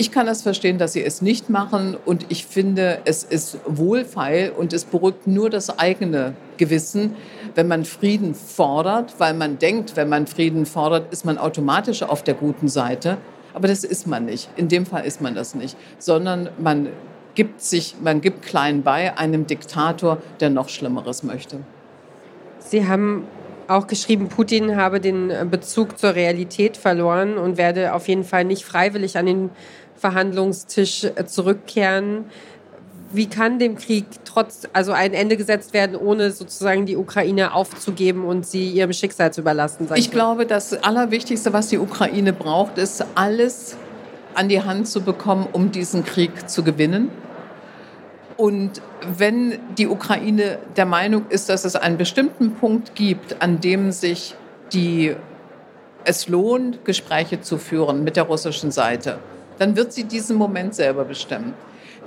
Ich 0.00 0.12
kann 0.12 0.26
das 0.26 0.42
verstehen, 0.42 0.78
dass 0.78 0.92
sie 0.92 1.02
es 1.02 1.22
nicht 1.22 1.50
machen 1.50 1.96
und 2.04 2.26
ich 2.28 2.46
finde, 2.46 3.00
es 3.04 3.24
ist 3.24 3.58
wohlfeil 3.66 4.52
und 4.56 4.72
es 4.72 4.84
beruhigt 4.84 5.26
nur 5.26 5.50
das 5.50 5.76
eigene 5.76 6.34
Gewissen, 6.56 7.16
wenn 7.56 7.66
man 7.66 7.84
Frieden 7.84 8.36
fordert, 8.36 9.18
weil 9.18 9.34
man 9.34 9.58
denkt, 9.58 9.96
wenn 9.96 10.08
man 10.08 10.28
Frieden 10.28 10.66
fordert, 10.66 11.12
ist 11.12 11.24
man 11.24 11.36
automatisch 11.36 12.04
auf 12.04 12.22
der 12.22 12.34
guten 12.34 12.68
Seite. 12.68 13.18
Aber 13.54 13.66
das 13.66 13.82
ist 13.82 14.06
man 14.06 14.26
nicht. 14.26 14.48
In 14.54 14.68
dem 14.68 14.86
Fall 14.86 15.04
ist 15.04 15.20
man 15.20 15.34
das 15.34 15.56
nicht, 15.56 15.76
sondern 15.98 16.48
man 16.58 16.90
gibt 17.34 17.60
sich, 17.60 17.96
man 18.00 18.20
gibt 18.20 18.42
klein 18.42 18.84
bei 18.84 19.18
einem 19.18 19.48
Diktator, 19.48 20.18
der 20.38 20.50
noch 20.50 20.68
Schlimmeres 20.68 21.24
möchte. 21.24 21.58
Sie 22.60 22.86
haben 22.86 23.26
auch 23.68 23.86
geschrieben, 23.86 24.28
Putin 24.28 24.76
habe 24.76 25.00
den 25.00 25.32
Bezug 25.50 25.98
zur 25.98 26.14
Realität 26.14 26.76
verloren 26.76 27.38
und 27.38 27.56
werde 27.58 27.92
auf 27.92 28.08
jeden 28.08 28.24
Fall 28.24 28.44
nicht 28.44 28.64
freiwillig 28.64 29.16
an 29.18 29.26
den 29.26 29.50
Verhandlungstisch 29.96 31.04
äh, 31.04 31.26
zurückkehren. 31.26 32.24
Wie 33.10 33.26
kann 33.26 33.58
dem 33.58 33.76
Krieg 33.76 34.04
trotz, 34.24 34.68
also 34.72 34.92
ein 34.92 35.14
Ende 35.14 35.36
gesetzt 35.36 35.72
werden, 35.72 35.96
ohne 35.96 36.30
sozusagen 36.30 36.84
die 36.84 36.96
Ukraine 36.96 37.54
aufzugeben 37.54 38.24
und 38.24 38.46
sie 38.46 38.68
ihrem 38.68 38.92
Schicksal 38.92 39.32
zu 39.32 39.40
überlassen? 39.40 39.88
Ich 39.94 40.10
glaube, 40.10 40.44
das 40.44 40.74
Allerwichtigste, 40.82 41.52
was 41.52 41.68
die 41.68 41.78
Ukraine 41.78 42.34
braucht, 42.34 42.76
ist 42.76 43.04
alles 43.14 43.76
an 44.34 44.48
die 44.48 44.62
Hand 44.62 44.88
zu 44.88 45.00
bekommen, 45.00 45.48
um 45.52 45.72
diesen 45.72 46.04
Krieg 46.04 46.50
zu 46.50 46.62
gewinnen. 46.62 47.10
Und 48.38 48.80
wenn 49.16 49.58
die 49.76 49.88
Ukraine 49.88 50.60
der 50.76 50.86
Meinung 50.86 51.26
ist, 51.28 51.48
dass 51.48 51.64
es 51.64 51.74
einen 51.74 51.98
bestimmten 51.98 52.54
Punkt 52.54 52.94
gibt, 52.94 53.42
an 53.42 53.60
dem 53.60 53.90
sich 53.90 54.36
die, 54.72 55.16
es 56.04 56.28
lohnt, 56.28 56.84
Gespräche 56.84 57.40
zu 57.40 57.58
führen 57.58 58.04
mit 58.04 58.14
der 58.14 58.22
russischen 58.22 58.70
Seite, 58.70 59.18
dann 59.58 59.74
wird 59.74 59.92
sie 59.92 60.04
diesen 60.04 60.36
Moment 60.36 60.76
selber 60.76 61.04
bestimmen. 61.04 61.54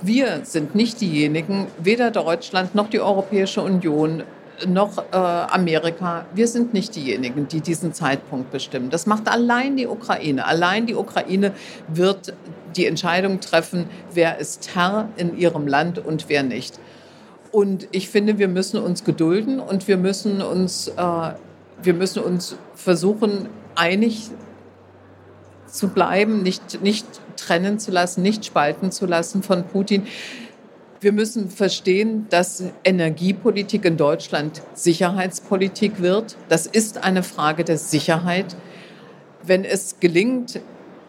Wir 0.00 0.40
sind 0.44 0.74
nicht 0.74 1.02
diejenigen, 1.02 1.66
weder 1.78 2.10
Deutschland 2.10 2.74
noch 2.74 2.88
die 2.88 3.00
Europäische 3.00 3.60
Union 3.60 4.22
noch 4.66 4.98
äh, 4.98 5.16
Amerika, 5.16 6.24
wir 6.34 6.48
sind 6.48 6.72
nicht 6.72 6.94
diejenigen, 6.94 7.48
die 7.48 7.60
diesen 7.60 7.92
Zeitpunkt 7.92 8.50
bestimmen. 8.50 8.90
Das 8.90 9.06
macht 9.06 9.28
allein 9.28 9.76
die 9.76 9.86
Ukraine. 9.86 10.46
Allein 10.46 10.86
die 10.86 10.94
Ukraine 10.94 11.52
wird 11.88 12.32
die 12.76 12.86
Entscheidung 12.86 13.40
treffen, 13.40 13.86
wer 14.12 14.38
ist 14.38 14.74
Herr 14.74 15.08
in 15.16 15.36
ihrem 15.36 15.66
Land 15.66 15.98
und 15.98 16.28
wer 16.28 16.42
nicht. 16.42 16.78
Und 17.50 17.86
ich 17.92 18.08
finde, 18.08 18.38
wir 18.38 18.48
müssen 18.48 18.80
uns 18.80 19.04
gedulden 19.04 19.60
und 19.60 19.86
wir 19.86 19.98
müssen 19.98 20.40
uns, 20.40 20.88
äh, 20.88 21.32
wir 21.82 21.94
müssen 21.94 22.22
uns 22.22 22.56
versuchen, 22.74 23.48
einig 23.74 24.30
zu 25.66 25.88
bleiben, 25.88 26.42
nicht, 26.42 26.82
nicht 26.82 27.06
trennen 27.36 27.78
zu 27.78 27.90
lassen, 27.90 28.22
nicht 28.22 28.44
spalten 28.44 28.90
zu 28.90 29.06
lassen 29.06 29.42
von 29.42 29.64
Putin. 29.64 30.06
Wir 31.00 31.12
müssen 31.12 31.50
verstehen, 31.50 32.26
dass 32.30 32.62
Energiepolitik 32.84 33.84
in 33.84 33.96
Deutschland 33.96 34.62
Sicherheitspolitik 34.74 36.00
wird. 36.00 36.36
Das 36.48 36.66
ist 36.66 37.02
eine 37.02 37.22
Frage 37.22 37.64
der 37.64 37.78
Sicherheit. 37.78 38.54
Wenn 39.42 39.64
es 39.64 39.98
gelingt, 39.98 40.60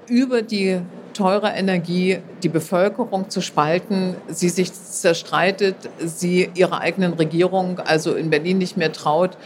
über 0.08 0.42
die 0.42 0.82
teure 1.14 1.50
Energie 1.50 2.20
die 2.42 2.50
Bevölkerung 2.50 3.30
zu 3.30 3.42
spalten, 3.42 4.16
sie 4.28 4.50
sich 4.50 4.74
zerstreitet, 4.74 5.76
sie 6.00 6.50
ihrer 6.56 6.82
eigenen 6.82 7.14
Regierung, 7.14 7.80
also 7.80 8.14
in 8.14 8.30
Berlin 8.30 8.58
nicht 8.58 8.78
mehr 8.78 8.92
traut, 8.92 9.38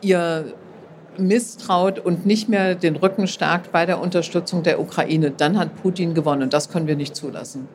ihr 0.00 0.54
misstraut 1.18 1.98
und 1.98 2.26
nicht 2.26 2.48
mehr 2.48 2.74
den 2.74 2.96
Rücken 2.96 3.26
stärkt 3.26 3.72
bei 3.72 3.86
der 3.86 4.00
Unterstützung 4.00 4.62
der 4.62 4.80
Ukraine, 4.80 5.30
dann 5.30 5.58
hat 5.58 5.82
Putin 5.82 6.14
gewonnen. 6.14 6.50
Das 6.50 6.70
können 6.70 6.86
wir 6.86 6.96
nicht 6.96 7.14
zulassen. 7.14 7.68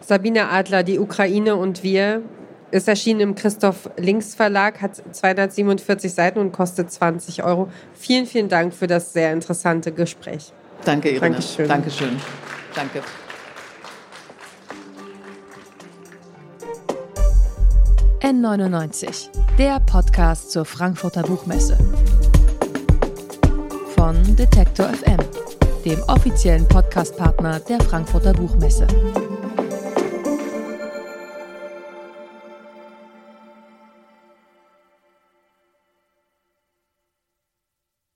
Sabine 0.00 0.48
Adler, 0.50 0.82
die 0.82 0.98
Ukraine 0.98 1.56
und 1.56 1.82
wir, 1.82 2.22
ist 2.70 2.88
erschienen 2.88 3.20
im 3.20 3.34
Christoph 3.34 3.90
Links 3.96 4.34
Verlag, 4.34 4.80
hat 4.80 4.96
247 5.14 6.12
Seiten 6.12 6.38
und 6.38 6.52
kostet 6.52 6.90
20 6.90 7.44
Euro. 7.44 7.68
Vielen, 7.92 8.26
vielen 8.26 8.48
Dank 8.48 8.74
für 8.74 8.86
das 8.86 9.12
sehr 9.12 9.32
interessante 9.32 9.92
Gespräch. 9.92 10.52
Danke, 10.84 11.10
Irina. 11.10 11.28
Dankeschön. 11.28 11.68
Dankeschön. 11.68 12.20
Danke. 12.74 13.02
N99, 18.20 19.28
der 19.58 19.80
Podcast 19.80 20.52
zur 20.52 20.64
Frankfurter 20.64 21.22
Buchmesse. 21.22 21.76
Von 23.96 24.36
Detektor 24.36 24.86
FM, 24.88 25.18
dem 25.84 26.00
offiziellen 26.04 26.66
Podcastpartner 26.68 27.60
der 27.60 27.80
Frankfurter 27.80 28.32
Buchmesse. 28.32 28.86